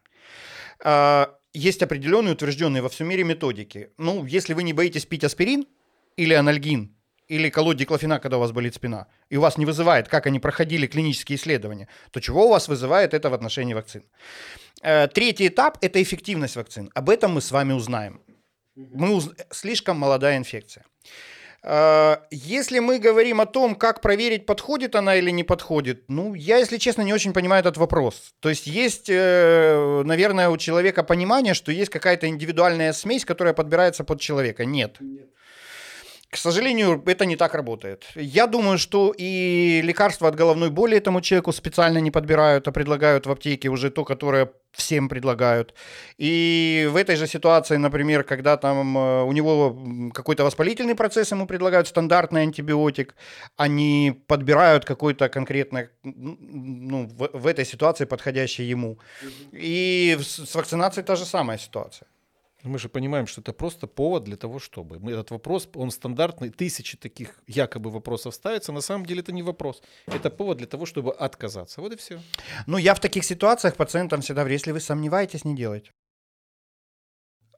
[0.85, 3.91] А, есть определенные утвержденные во всем мире методики.
[3.99, 5.67] Ну, если вы не боитесь пить аспирин
[6.17, 6.95] или анальгин,
[7.29, 10.41] или колоть диклофенак, когда у вас болит спина, и у вас не вызывает, как они
[10.41, 14.03] проходили клинические исследования, то чего у вас вызывает это в отношении вакцин?
[14.83, 16.91] Э, третий этап– это эффективность вакцин.
[16.95, 18.21] Об этом мы с вами узнаем.
[18.77, 19.31] Мы уз...
[19.51, 20.85] Слишком молодая инфекция.
[21.63, 26.59] Э, если мы говорим о том, как проверить, подходит она или не подходит, ну, я,
[26.59, 28.35] если честно, не очень понимаю этот вопрос.
[28.41, 34.05] То есть есть, э, наверное, у человека понимание, что есть какая-то индивидуальная смесь, которая подбирается
[34.05, 34.65] под человека.
[34.65, 34.97] Нет.
[35.01, 35.29] Нет.
[36.31, 38.05] К сожалению, это не так работает.
[38.15, 43.27] Я думаю, что и лекарства от головной боли этому человеку специально не подбирают, а предлагают
[43.27, 45.75] в аптеке уже то, которое всем предлагают.
[46.19, 51.47] И в этой же ситуации, например, когда там э, у него какой-то воспалительный процесс, ему
[51.47, 53.15] предлагают стандартный антибиотик,
[53.57, 58.99] они подбирают какой-то конкретно, ну, в, в этой ситуации подходящий ему.
[59.53, 62.07] И с вакцинацией та же самая ситуация.
[62.65, 64.99] Мы же понимаем, что это просто повод для того, чтобы.
[64.99, 68.73] Мы, этот вопрос, он стандартный, тысячи таких якобы вопросов ставится.
[68.73, 69.81] На самом деле это не вопрос.
[70.07, 71.81] Это повод для того, чтобы отказаться.
[71.81, 72.21] Вот и все.
[72.67, 75.93] Ну, я в таких ситуациях пациентам всегда говорю, если вы сомневаетесь, не делайте.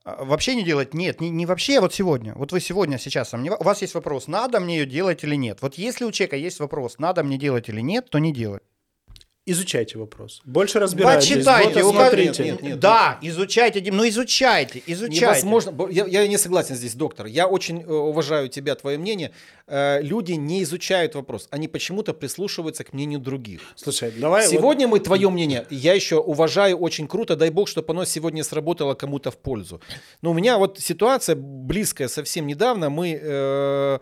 [0.04, 0.92] А, вообще не делать?
[0.92, 2.34] Нет, не, не вообще, а вот сегодня.
[2.34, 3.62] Вот вы сегодня, сейчас сомневаетесь.
[3.62, 5.62] У вас есть вопрос, надо мне ее делать или нет.
[5.62, 8.62] Вот если у человека есть вопрос, надо мне делать или нет, то не делать
[9.46, 10.42] изучайте вопрос.
[10.44, 11.28] Больше разбирайтесь.
[11.28, 12.44] Почитайте, вот смотрите.
[12.44, 13.32] Нет, нет, да, нет.
[13.32, 15.20] изучайте, ну изучайте, изучайте.
[15.20, 17.26] Невозможно, я, я не согласен здесь, доктор.
[17.26, 19.32] Я очень э, уважаю тебя, твое мнение.
[19.66, 23.60] Э, люди не изучают вопрос, они почему-то прислушиваются к мнению других.
[23.76, 24.46] Слушай, давай...
[24.46, 24.98] Сегодня вот...
[24.98, 29.30] мы, твое мнение, я еще уважаю, очень круто, дай бог, чтобы оно сегодня сработало кому-то
[29.30, 29.80] в пользу.
[30.22, 32.90] Но у меня вот ситуация близкая совсем недавно.
[32.90, 33.98] Мы, э,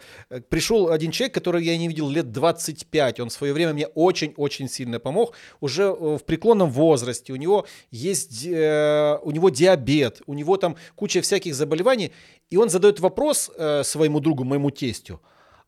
[0.49, 4.69] пришел один человек, который я не видел лет 25, он в свое время мне очень-очень
[4.69, 10.23] сильно помог бог, уже э, в преклонном возрасте, у него есть, э, у него диабет,
[10.27, 12.13] у него там куча всяких заболеваний,
[12.51, 15.21] и он задает вопрос э, своему другу, моему тестю,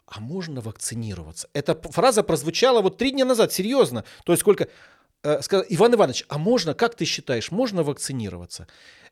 [0.07, 1.49] а можно вакцинироваться?
[1.53, 4.05] Эта фраза прозвучала вот три дня назад, серьезно.
[4.25, 4.69] То есть сколько...
[5.43, 8.67] Сказал, Иван Иванович, а можно, как ты считаешь, можно вакцинироваться?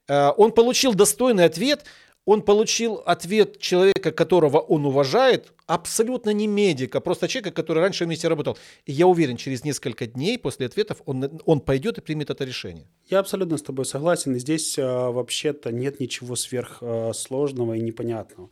[0.08, 1.84] Он получил достойный ответ,
[2.28, 8.28] он получил ответ человека, которого он уважает, абсолютно не медика, просто человека, который раньше вместе
[8.28, 8.58] работал.
[8.84, 12.86] И я уверен, через несколько дней после ответов он, он пойдет и примет это решение.
[13.08, 14.36] Я абсолютно с тобой согласен.
[14.36, 18.50] И здесь а, вообще-то нет ничего сверхсложного а, и непонятного.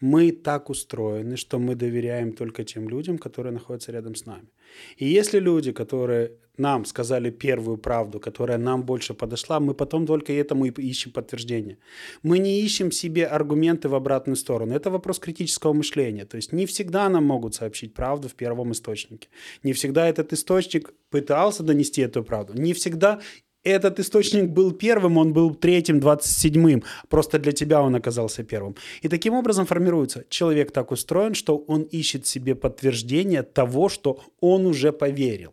[0.00, 4.48] Мы так устроены, что мы доверяем только тем людям, которые находятся рядом с нами.
[4.96, 10.32] И если люди, которые нам сказали первую правду, которая нам больше подошла, мы потом только
[10.32, 11.78] этому и ищем подтверждение.
[12.22, 14.74] Мы не ищем себе аргументы в обратную сторону.
[14.74, 16.24] Это вопрос критического мышления.
[16.24, 19.28] То есть не всегда нам могут сообщить правду в первом источнике.
[19.62, 22.54] Не всегда этот источник пытался донести эту правду.
[22.54, 23.20] Не всегда
[23.64, 26.82] этот источник был первым, он был третьим, двадцать седьмым.
[27.08, 28.76] Просто для тебя он оказался первым.
[29.02, 30.24] И таким образом формируется.
[30.28, 35.52] Человек так устроен, что он ищет себе подтверждение того, что он уже поверил.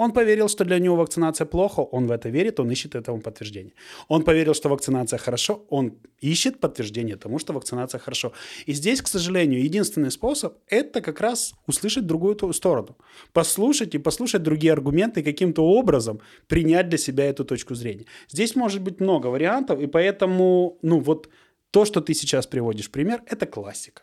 [0.00, 3.72] Он поверил, что для него вакцинация плохо, он в это верит, он ищет этому подтверждение.
[4.08, 5.92] Он поверил, что вакцинация хорошо, он
[6.22, 8.32] ищет подтверждение тому, что вакцинация хорошо.
[8.68, 12.96] И здесь, к сожалению, единственный способ– это как раз услышать другую сторону.
[13.32, 18.06] Послушать и послушать другие аргументы и каким-то образом принять для себя эту точку зрения.
[18.30, 21.28] Здесь может быть много вариантов, и поэтому, ну вот,
[21.70, 24.02] то, что ты сейчас приводишь пример, это классика.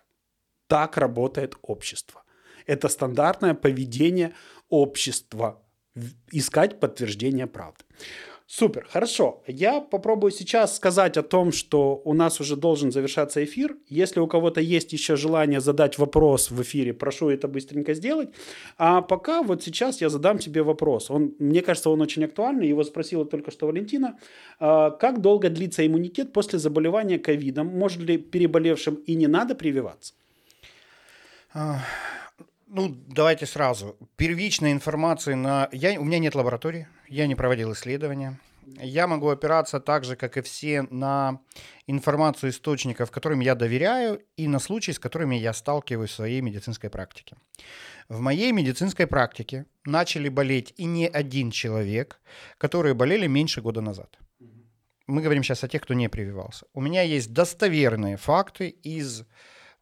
[0.68, 2.22] Так работает общество.
[2.68, 4.34] Это стандартное поведение
[4.70, 5.64] общества
[6.32, 7.84] искать подтверждение правды.
[8.50, 9.44] Супер, хорошо.
[9.46, 13.76] Я попробую сейчас сказать о том, что у нас уже должен завершаться эфир.
[13.90, 18.30] Если у кого-то есть еще желание задать вопрос в эфире, прошу это быстренько сделать.
[18.78, 21.12] А пока вот сейчас я задам тебе вопрос.
[21.12, 22.70] Он, мне кажется, он очень актуальный.
[22.70, 24.18] Его спросила только что Валентина.
[24.62, 27.68] А, как долго длится иммунитет после заболевания ковидом?
[27.68, 30.14] Может ли переболевшим и не надо прививаться?
[32.70, 33.98] Ну, давайте сразу.
[34.18, 35.70] Первичной информации на...
[35.72, 36.00] Я...
[36.00, 38.38] У меня нет лаборатории, я не проводил исследования.
[38.82, 41.40] Я могу опираться так же, как и все, на
[41.88, 46.90] информацию источников, которым я доверяю, и на случаи, с которыми я сталкиваюсь в своей медицинской
[46.90, 47.38] практике.
[48.10, 52.20] В моей медицинской практике начали болеть и не один человек,
[52.58, 54.18] которые болели меньше года назад.
[55.08, 56.66] Мы говорим сейчас о тех, кто не прививался.
[56.74, 59.24] У меня есть достоверные факты из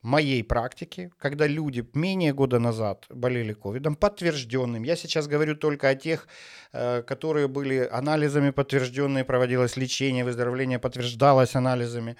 [0.05, 4.83] моей практики, когда люди менее года назад болели ковидом, подтвержденным.
[4.83, 6.27] Я сейчас говорю только о тех,
[6.73, 12.15] э, которые были анализами подтвержденные, проводилось лечение, выздоровление подтверждалось анализами.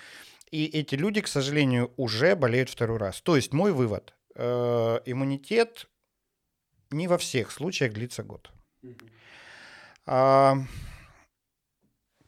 [0.51, 3.21] И эти люди, к сожалению, уже болеют второй раз.
[3.21, 5.87] То есть мой вывод, э, иммунитет
[6.91, 8.51] не во всех случаях длится год.
[8.83, 10.65] Mm-hmm.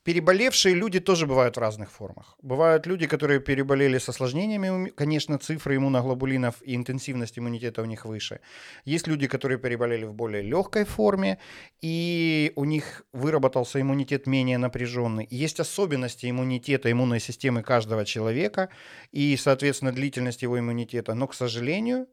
[0.08, 2.38] Переболевшие люди тоже бывают в разных формах.
[2.42, 8.40] Бывают люди, которые переболели с осложнениями, конечно, цифры иммуноглобулинов и интенсивность иммунитета у них выше.
[8.86, 11.40] Есть люди, которые переболели в более легкой форме,
[11.82, 15.28] и у них выработался иммунитет менее напряженный.
[15.30, 18.70] Есть особенности иммунитета, иммунной системы каждого человека
[19.12, 21.16] и, соответственно, длительность его иммунитета.
[21.16, 22.08] Но, к сожалению,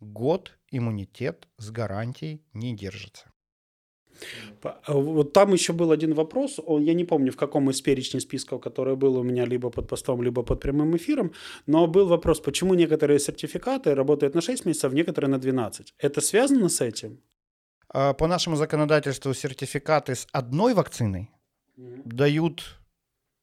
[0.00, 3.33] год иммунитет с гарантией не держится.
[4.86, 8.96] Вот там еще был один вопрос, я не помню, в каком из перечней списков, который
[8.96, 11.32] был у меня либо под постом, либо под прямым эфиром,
[11.66, 15.94] но был вопрос, почему некоторые сертификаты работают на 6 месяцев, некоторые на 12.
[15.98, 17.18] Это связано с этим?
[17.88, 21.30] А, по нашему законодательству сертификаты с одной вакциной
[21.76, 22.02] mm-hmm.
[22.04, 22.83] дают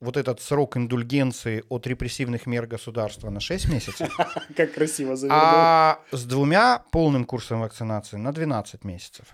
[0.02, 4.10] вот этот срок индульгенции от репрессивных мер государства на 6 месяцев.
[4.58, 5.42] Как красиво завернул.
[5.44, 9.26] А с двумя полным курсом вакцинации на 12 месяцев.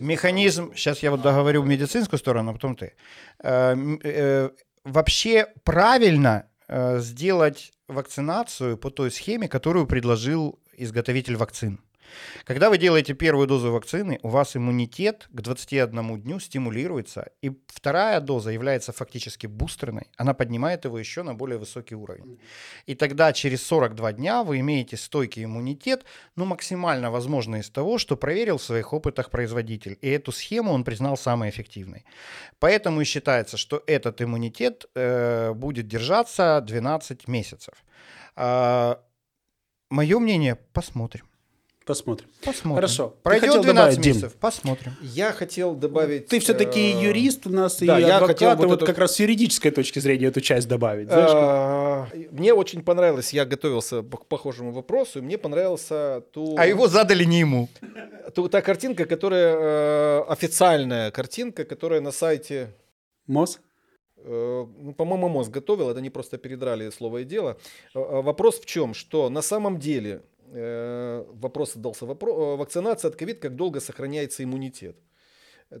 [0.00, 2.94] Механизм, сейчас я вот договорю медицинскую сторону, а потом ты.
[3.38, 4.50] Э, э,
[4.84, 11.78] вообще правильно э, сделать вакцинацию по той схеме, которую предложил изготовитель вакцин.
[12.44, 18.20] Когда вы делаете первую дозу вакцины, у вас иммунитет к 21 дню стимулируется, и вторая
[18.20, 22.38] доза является фактически бустерной, она поднимает его еще на более высокий уровень.
[22.86, 26.04] И тогда через 42 дня вы имеете стойкий иммунитет,
[26.36, 29.98] ну максимально возможно из того, что проверил в своих опытах производитель.
[30.00, 32.04] И эту схему он признал самой эффективной.
[32.58, 37.74] Поэтому и считается, что этот иммунитет э, будет держаться 12 месяцев.
[38.36, 38.96] Э,
[39.90, 41.26] мое мнение, посмотрим.
[41.86, 42.28] Посмотрим.
[42.44, 42.74] Посмотрим.
[42.74, 43.14] Хорошо.
[43.22, 44.32] Пройдет 12 добавить, месяцев.
[44.32, 44.40] Дим?
[44.40, 44.92] Посмотрим.
[45.02, 46.26] Я хотел добавить...
[46.26, 48.86] Ты все-таки э, юрист у нас да, и я адвокат, хотел вот, вот эту...
[48.86, 51.06] как раз с юридической точки зрения эту часть добавить.
[51.06, 56.56] Знаешь, а, мне очень понравилось, я готовился к похожему вопросу, и мне понравился ту...
[56.58, 57.68] А его задали не ему.
[58.34, 62.74] Ту, та картинка, которая э, официальная картинка, которая на сайте...
[63.28, 63.60] МОЗ?
[64.16, 67.58] Э, ну, по-моему, МОЗ готовил, это не просто передрали слово и дело.
[67.94, 68.92] Вопрос в чем?
[68.92, 70.22] Что на самом деле
[70.52, 72.04] вопрос задался.
[72.04, 74.96] Э, вакцинация от ковид, как долго сохраняется иммунитет?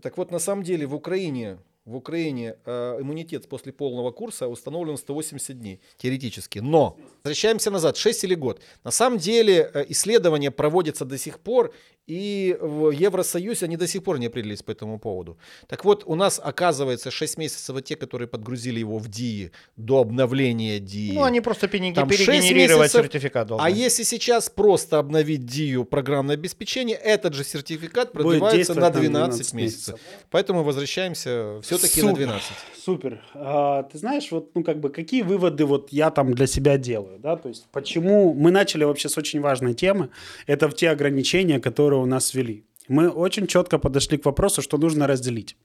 [0.02, 4.96] Так вот, на самом деле в Украине в Украине э, иммунитет после полного курса установлен
[4.96, 6.58] 180 дней, теоретически.
[6.58, 8.60] Но, возвращаемся назад, 6 или год.
[8.84, 11.72] На самом деле э, исследования проводятся до сих пор,
[12.08, 15.38] и в Евросоюзе они до сих пор не определились по этому поводу.
[15.68, 20.00] Так вот, у нас оказывается 6 месяцев, вот те, которые подгрузили его в ДИИ до
[20.00, 21.14] обновления ДИИ.
[21.14, 23.64] Ну, они просто перегенерировать сертификат должны.
[23.64, 29.26] А если сейчас просто обновить ДИИ программное обеспечение, этот же сертификат продлевается на 12, на
[29.26, 29.54] 12 месяцев.
[29.54, 30.00] месяцев.
[30.30, 32.52] Поэтому возвращаемся все-таки на 12.
[32.84, 33.22] Супер.
[33.34, 37.18] А, ты знаешь, вот, ну, как бы, какие выводы вот я там для себя делаю,
[37.18, 40.10] да, то есть почему мы начали вообще с очень важной темы,
[40.46, 42.64] это в те ограничения, которые у нас ввели.
[42.88, 45.56] Мы очень четко подошли к вопросу, что нужно разделить.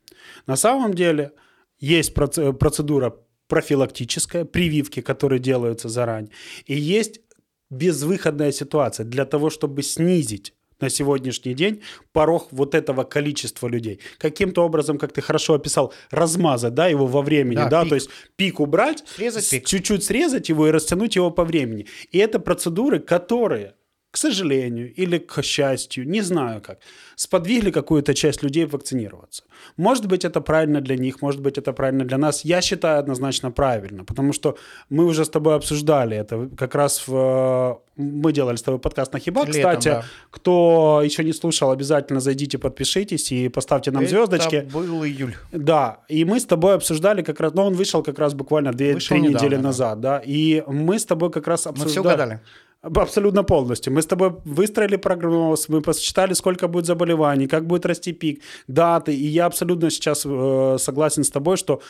[0.48, 1.32] На самом деле
[1.80, 3.16] есть процедура
[3.48, 6.32] профилактическая, прививки, которые делаются заранее,
[6.66, 7.22] и есть
[7.70, 14.00] безвыходная ситуация для того, чтобы снизить на сегодняшний день порог вот этого количества людей.
[14.18, 17.86] Каким-то образом, как ты хорошо описал, размазать да, его во времени, да, да?
[17.86, 19.66] то есть пик убрать, срезать пик.
[19.66, 21.88] чуть-чуть срезать его и растянуть его по времени.
[22.12, 23.76] И это процедуры, которые
[24.12, 26.80] к сожалению или к счастью, не знаю как,
[27.16, 29.44] сподвигли какую-то часть людей вакцинироваться.
[29.78, 32.46] Может быть, это правильно для них, может быть, это правильно для нас.
[32.46, 34.58] Я считаю однозначно правильно, потому что
[34.90, 37.82] мы уже с тобой обсуждали это как раз в...
[37.96, 39.88] Мы делали с тобой подкаст на Хиба, Летом, кстати.
[39.90, 40.06] Да.
[40.30, 44.68] Кто еще не слушал, обязательно зайдите, подпишитесь и поставьте нам это звездочки.
[44.74, 45.36] был июль.
[45.52, 49.20] Да, и мы с тобой обсуждали как раз, но он вышел как раз буквально 2-3
[49.20, 49.62] недели да.
[49.62, 51.86] назад, да, и мы с тобой как раз обсуждали...
[51.86, 52.40] Мы все угадали.
[52.82, 53.94] Абсолютно полностью.
[53.94, 59.14] Мы с тобой выстроили прогноз, мы посчитали, сколько будет заболеваний, как будет расти пик, даты.
[59.14, 61.82] И я абсолютно сейчас э, согласен с тобой, что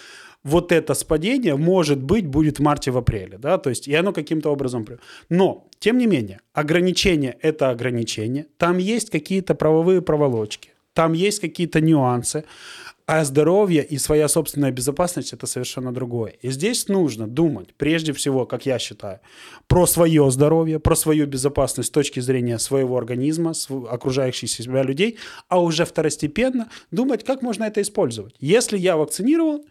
[0.43, 3.37] вот это спадение, может быть, будет в марте, в апреле.
[3.37, 3.57] Да?
[3.57, 4.85] То есть, и оно каким-то образом...
[5.29, 8.47] Но, тем не менее, ограничение– это ограничение.
[8.57, 10.71] Там есть какие-то правовые проволочки.
[10.93, 12.43] Там есть какие-то нюансы.
[13.13, 16.29] А здоровье и своя собственная безопасность– это совершенно другое.
[16.41, 19.19] И здесь нужно думать, прежде всего, как я считаю,
[19.67, 23.51] про свое здоровье, про свою безопасность с точки зрения своего организма,
[23.89, 25.17] окружающих себя людей,
[25.49, 28.33] а уже второстепенно думать, как можно это использовать.
[28.39, 29.63] Если я вакцинирован,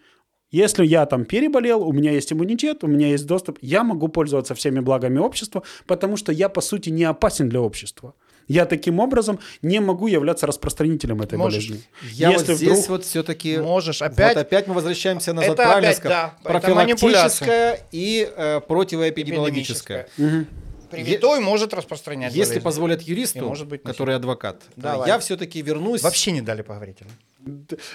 [0.50, 4.54] если я там переболел, у меня есть иммунитет, у меня есть доступ, я могу пользоваться
[4.54, 8.12] всеми благами общества, потому что я, по сути, не опасен для общества.
[8.50, 11.68] Я таким образом не могу являться распространителем этой Можешь.
[11.68, 11.86] болезни.
[12.02, 12.88] Я Если вот здесь вдруг...
[12.88, 13.58] вот все-таки...
[13.58, 14.34] Можешь опять...
[14.34, 20.08] Вот опять мы возвращаемся назад, это правильно опять, Да, Профилактическая и э, противоэпидемиологическая.
[20.18, 20.46] Угу.
[20.90, 22.64] Привитой е- может распространять Если болезнь.
[22.64, 25.08] позволят юристу, может быть, который адвокат, Давай.
[25.08, 26.02] я все-таки вернусь...
[26.02, 26.98] Вообще не дали поговорить.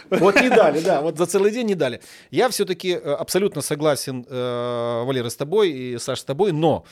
[0.10, 2.02] Вот не дали, да, вот за целый день не дали.
[2.32, 6.86] Я все-таки э, абсолютно согласен, э, Валера, с тобой и Саш с тобой, но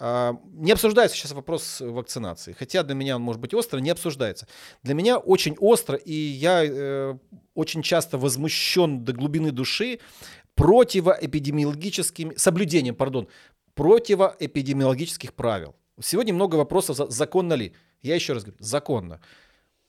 [0.00, 2.52] не обсуждается сейчас вопрос вакцинации.
[2.58, 4.48] Хотя для меня он может быть остро, не обсуждается.
[4.82, 7.18] Для меня очень остро, и я э,
[7.54, 10.00] очень часто возмущен до глубины души
[10.54, 13.28] противоэпидемиологическим соблюдением, пардон,
[13.74, 15.76] противоэпидемиологических правил.
[16.02, 17.74] Сегодня много вопросов, законно ли.
[18.02, 19.20] Я еще раз говорю, законно.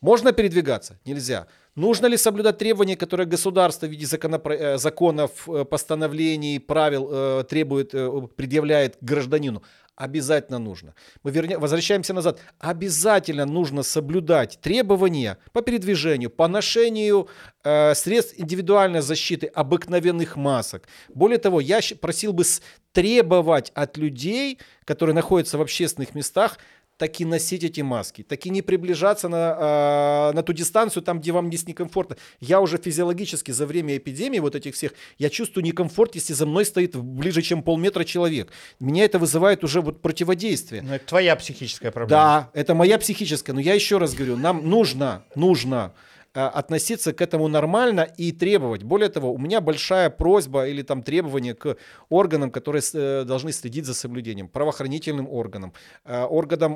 [0.02, 1.00] Можно передвигаться?
[1.06, 1.48] Нельзя.
[1.76, 4.60] Нужно ли соблюдать требования, которые государство в виде законопро...
[4.60, 7.92] Э, законов, э, постановлений, правил э, требует,
[8.36, 9.62] предъявляет гражданину?
[10.02, 10.96] Обязательно нужно.
[11.22, 11.60] Мы верня...
[11.60, 12.40] возвращаемся назад.
[12.58, 17.28] Обязательно нужно соблюдать требования по передвижению, по ношению
[17.64, 20.88] э, средств индивидуальной защиты, обыкновенных масок.
[21.14, 22.44] Более того, я просил бы
[22.94, 26.58] требовать от людей, которые находятся в общественных местах,
[27.02, 31.48] таки носить эти маски, таки не приближаться на, э, на ту дистанцию, там, где вам
[31.48, 32.16] здесь некомфортно.
[32.40, 36.64] Я уже физиологически за время эпидемии вот этих всех, я чувствую некомфорт, если за мной
[36.64, 38.52] стоит ближе, чем полметра человек.
[38.80, 40.84] Меня это вызывает уже вот противодействие.
[40.84, 42.22] Но это твоя психическая проблема.
[42.22, 45.94] Да, это моя психическая, но я еще раз говорю, нам нужно, нужно
[46.34, 48.84] относиться к этому нормально и требовать.
[48.84, 51.78] Более того, у меня большая просьба или там требование к
[52.10, 52.82] органам, которые
[53.26, 55.74] должны следить за соблюдением, правоохранительным органам,
[56.06, 56.76] органам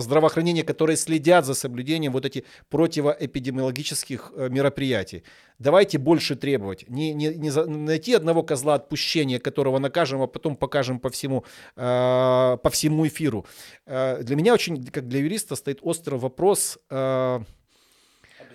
[0.00, 5.24] здравоохранения, которые следят за соблюдением вот эти противоэпидемиологических мероприятий.
[5.58, 6.88] Давайте больше требовать.
[6.88, 11.44] Не, не, не найти одного козла отпущения, которого накажем, а потом покажем по всему,
[11.74, 13.44] э, по всему эфиру.
[13.84, 16.78] Э, для меня очень, как для юриста, стоит острый вопрос...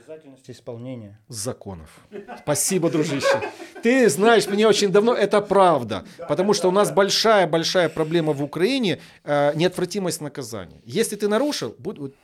[0.05, 1.17] Обязательности исполнения.
[1.29, 1.89] Законов.
[2.41, 3.41] Спасибо, дружище.
[3.81, 6.03] Ты знаешь меня очень давно, это правда.
[6.27, 10.81] Потому что у нас большая-большая проблема в Украине э, неотвратимость наказания.
[10.83, 11.73] Если ты нарушил,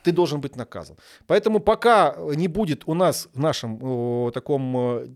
[0.02, 0.98] ты должен быть наказан.
[1.26, 3.78] Поэтому пока не будет у нас в нашем
[4.28, 5.06] э, таком э,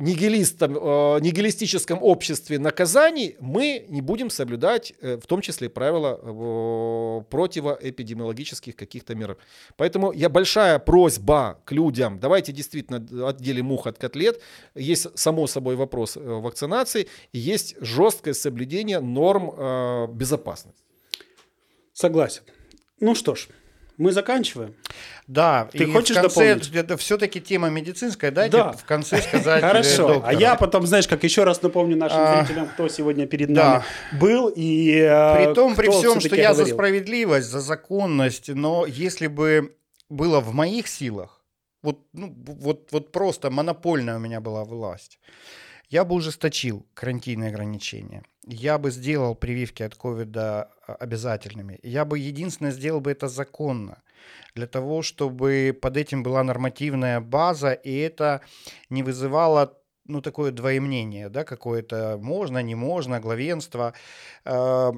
[0.00, 7.22] нигилистом, э, нигилистическом обществе наказаний мы не будем соблюдать, э, в том числе правила э,
[7.30, 9.36] противоэпидемиологических каких-то мер.
[9.76, 14.40] Поэтому я большая просьба к людям, давайте действительно отделим мух от котлет.
[14.74, 20.82] Есть, само собой, вопрос вакцинации, и есть жесткое соблюдение норм безопасности.
[21.92, 22.42] Согласен.
[23.00, 23.48] Ну что ж,
[24.00, 24.74] мы заканчиваем.
[25.26, 26.74] Да, ты и хочешь в конце, дополнить?
[26.74, 28.72] Это все-таки тема медицинская, дайте да.
[28.72, 29.60] в конце сказать.
[29.60, 30.08] Хорошо.
[30.08, 30.28] Доктора.
[30.28, 33.84] А я потом, знаешь, как еще раз напомню нашим а, зрителям, кто сегодня перед нами
[34.18, 36.66] был и э, При том, при всем, что я говорил.
[36.66, 39.76] за справедливость, за законность, но если бы
[40.08, 41.44] было в моих силах,
[41.82, 45.20] вот, ну, вот, вот просто монопольная у меня была власть,
[45.90, 48.22] я бы ужесточил карантинные ограничения.
[48.52, 51.78] Я бы сделал прививки от ковида а, обязательными.
[51.82, 54.02] Я бы единственное сделал бы это законно.
[54.54, 58.40] Для того, чтобы под этим была нормативная база, и это
[58.90, 63.94] не вызывало ну, такое двоемнение, да, какое-то можно, не можно, главенство
[64.44, 64.92] э,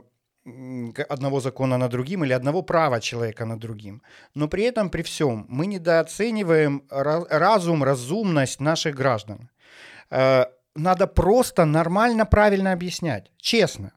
[1.08, 4.02] одного закона над другим или одного права человека над другим.
[4.34, 9.50] Но при этом, при всем, мы недооцениваем разум, разумность наших граждан.
[10.10, 13.92] Э, надо просто нормально, правильно объяснять, честно,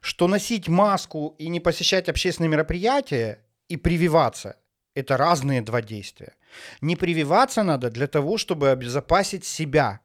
[0.00, 4.56] что носить маску и не посещать общественные мероприятия и прививаться–
[4.94, 6.34] это разные два действия.
[6.80, 10.00] Не прививаться надо для того, чтобы обезопасить себя,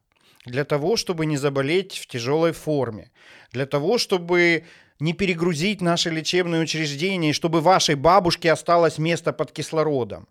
[0.45, 3.12] для того, чтобы не заболеть в тяжелой форме,
[3.52, 4.66] для того, чтобы
[5.00, 10.28] не перегрузить наши лечебные учреждения, и чтобы вашей бабушке осталось место под кислородом.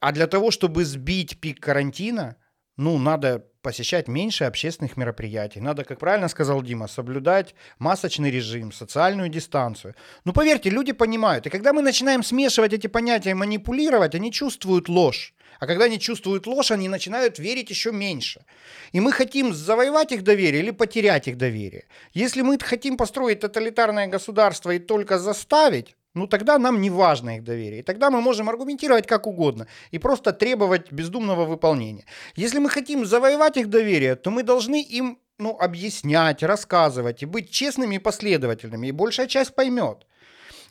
[0.00, 2.36] А для того, чтобы сбить пик карантина,
[2.76, 5.60] ну, надо посещать меньше общественных мероприятий.
[5.60, 9.94] Надо, как правильно сказал Дима, соблюдать масочный режим, социальную дистанцию.
[10.24, 11.46] Ну, поверьте, люди понимают.
[11.46, 15.34] И когда мы начинаем смешивать эти понятия, манипулировать, они чувствуют ложь.
[15.58, 18.44] А когда они чувствуют ложь, они начинают верить еще меньше.
[18.92, 21.86] И мы хотим завоевать их доверие или потерять их доверие.
[22.12, 27.44] Если мы хотим построить тоталитарное государство и только заставить, ну тогда нам не важно их
[27.44, 27.80] доверие.
[27.80, 32.04] И тогда мы можем аргументировать как угодно и просто требовать бездумного выполнения.
[32.36, 37.50] Если мы хотим завоевать их доверие, то мы должны им ну, объяснять, рассказывать и быть
[37.50, 38.86] честными и последовательными.
[38.86, 40.06] И большая часть поймет.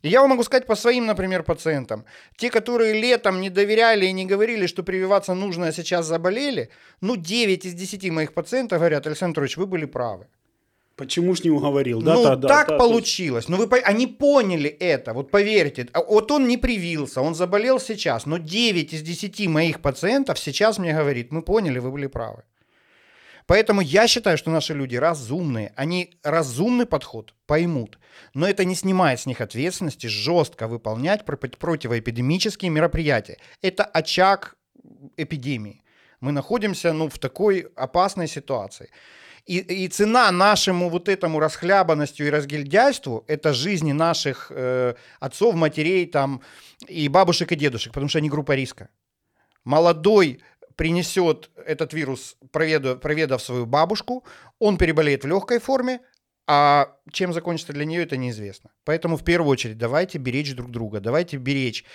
[0.01, 2.05] И я вам могу сказать по своим, например, пациентам.
[2.37, 6.69] Те, которые летом не доверяли и не говорили, что прививаться нужно, а сейчас заболели,
[7.01, 10.27] ну 9 из 10 моих пациентов говорят, Александр Петрович, вы были правы.
[10.95, 12.01] Почему ж не уговорил?
[12.01, 13.49] Да, ну, да, да, так да, получилось.
[13.49, 15.87] Ну, вы, они поняли это, вот поверьте.
[15.91, 20.77] А вот он не привился, он заболел сейчас, но 9 из 10 моих пациентов сейчас
[20.77, 22.43] мне говорит, мы поняли, вы были правы.
[23.47, 25.71] Поэтому я считаю, что наши люди разумные.
[25.75, 27.99] Они разумный подход поймут.
[28.33, 33.37] Но это не снимает с них ответственности жестко выполнять противоэпидемические мероприятия.
[33.61, 34.55] Это очаг
[35.17, 35.83] эпидемии.
[36.21, 38.89] Мы находимся ну, в такой опасной ситуации.
[39.45, 46.07] И, и цена нашему вот этому расхлябанностью и разгильдяйству– это жизни наших э, отцов, матерей
[46.07, 46.41] там,
[46.87, 48.89] и бабушек и дедушек, потому что они группа риска.
[49.63, 50.41] Молодой
[50.75, 54.23] принесет этот вирус, проведав, проведав свою бабушку,
[54.59, 55.99] он переболеет в легкой форме,
[56.47, 58.71] а чем закончится для нее, это неизвестно.
[58.83, 61.85] Поэтому в первую очередь давайте беречь друг друга, давайте беречь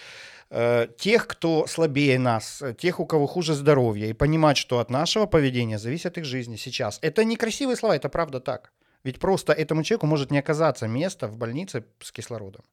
[0.51, 5.79] тех, кто слабее нас, тех, у кого хуже здоровье, и понимать, что от нашего поведения
[5.79, 6.99] зависит их жизни сейчас.
[7.03, 8.73] Это не красивые слова, это правда так.
[9.05, 12.65] Ведь просто этому человеку может не оказаться места в больнице с кислородом.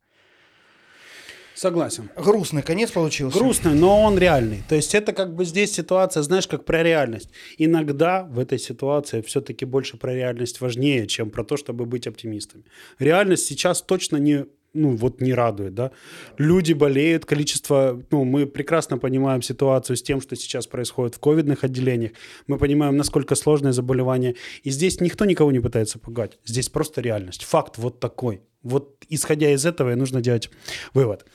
[1.58, 2.12] Согласен.
[2.16, 3.40] Грустный конец получился.
[3.40, 4.62] Грустный, но он реальный.
[4.70, 7.32] То есть это как бы здесь ситуация, знаешь, как про реальность.
[7.58, 12.64] Иногда в этой ситуации все-таки больше про реальность важнее, чем про то, чтобы быть оптимистами.
[13.00, 14.46] Реальность сейчас точно не
[14.78, 15.92] ну, вот не радует, да.
[16.38, 21.64] Люди болеют, количество, ну, мы прекрасно понимаем ситуацию с тем, что сейчас происходит в ковидных
[21.64, 22.12] отделениях,
[22.48, 27.44] мы понимаем, насколько сложное заболевание, и здесь никто никого не пытается пугать, здесь просто реальность,
[27.44, 28.42] факт вот такой.
[28.64, 30.50] Вот исходя из этого и нужно делать
[30.94, 31.26] вывод.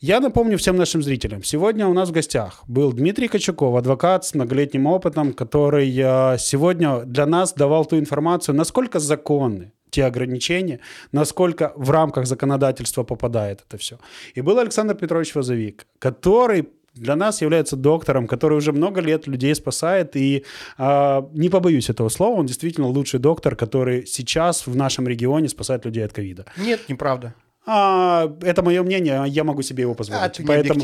[0.00, 4.34] Я напомню всем нашим зрителям, сегодня у нас в гостях был Дмитрий Кочуков, адвокат с
[4.34, 10.80] многолетним опытом, который э, сегодня для нас давал ту информацию, насколько законны те ограничения,
[11.12, 13.98] насколько в рамках законодательства попадает это все.
[14.34, 19.54] И был Александр Петрович Возовик, который для нас является доктором, который уже много лет людей
[19.54, 20.16] спасает.
[20.16, 20.44] И
[20.78, 25.84] э, не побоюсь этого слова, он действительно лучший доктор, который сейчас в нашем регионе спасает
[25.84, 26.44] людей от ковида.
[26.56, 27.34] Нет, неправда.
[27.64, 30.22] А, это мое мнение, я могу себе его позволить.
[30.22, 30.80] А, ты Поэтому,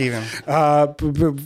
[0.46, 0.94] а,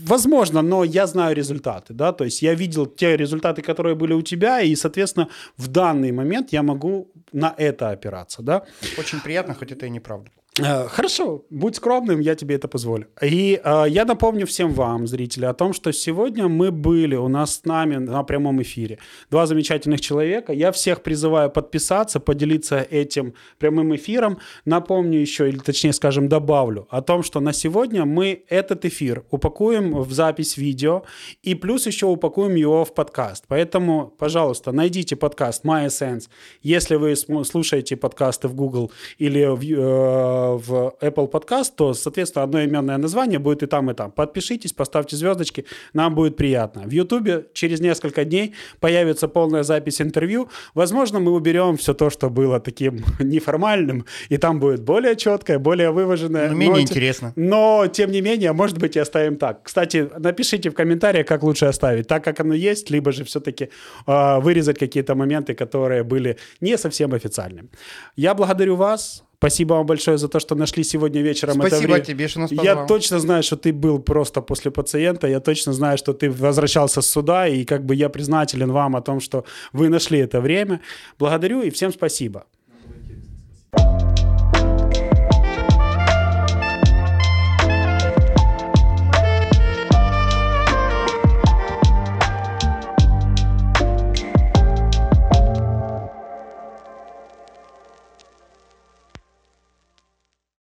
[0.06, 4.22] возможно, но я знаю результаты, да, то есть я видел те результаты, которые были у
[4.22, 8.62] тебя, и, соответственно, в данный момент я могу на это опираться, да.
[8.98, 10.30] Очень приятно, хоть это и неправда.
[10.60, 13.06] Э, хорошо, будь скромным, я тебе это позволю.
[13.22, 17.56] И э, я напомню всем вам, зрители, о том, что сегодня мы были, у нас
[17.56, 18.98] с нами на прямом эфире
[19.30, 20.52] два замечательных человека.
[20.52, 24.38] Я всех призываю подписаться, поделиться этим прямым эфиром.
[24.66, 30.02] Напомню еще, или точнее скажем, добавлю о том, что на сегодня мы этот эфир упакуем
[30.02, 31.04] в запись видео
[31.42, 33.44] и плюс еще упакуем его в подкаст.
[33.48, 36.28] Поэтому, пожалуйста, найдите подкаст My Essence.
[36.60, 42.98] Если вы слушаете подкасты в Google или в э, в Apple Podcast, то, соответственно, одноименное
[42.98, 44.10] название будет и там, и там.
[44.10, 46.82] Подпишитесь, поставьте звездочки, нам будет приятно.
[46.82, 50.48] В YouTube через несколько дней появится полная запись интервью.
[50.74, 55.90] Возможно, мы уберем все то, что было таким неформальным, и там будет более четкое, более
[55.90, 56.48] вываженное.
[56.48, 57.32] Но менее но, интересно.
[57.36, 59.62] Но, тем не менее, может быть, и оставим так.
[59.62, 63.70] Кстати, напишите в комментариях, как лучше оставить, так, как оно есть, либо же все-таки
[64.06, 67.68] э, вырезать какие-то моменты, которые были не совсем официальными.
[68.16, 69.24] Я благодарю вас.
[69.42, 72.04] Спасибо вам большое за то, что нашли сегодня вечером Спасибо это время.
[72.04, 72.64] тебе, что нас позвал.
[72.64, 75.26] Я точно знаю, что ты был просто после пациента.
[75.26, 77.48] Я точно знаю, что ты возвращался с суда.
[77.48, 80.80] И как бы я признателен вам о том, что вы нашли это время.
[81.18, 82.44] Благодарю и всем спасибо.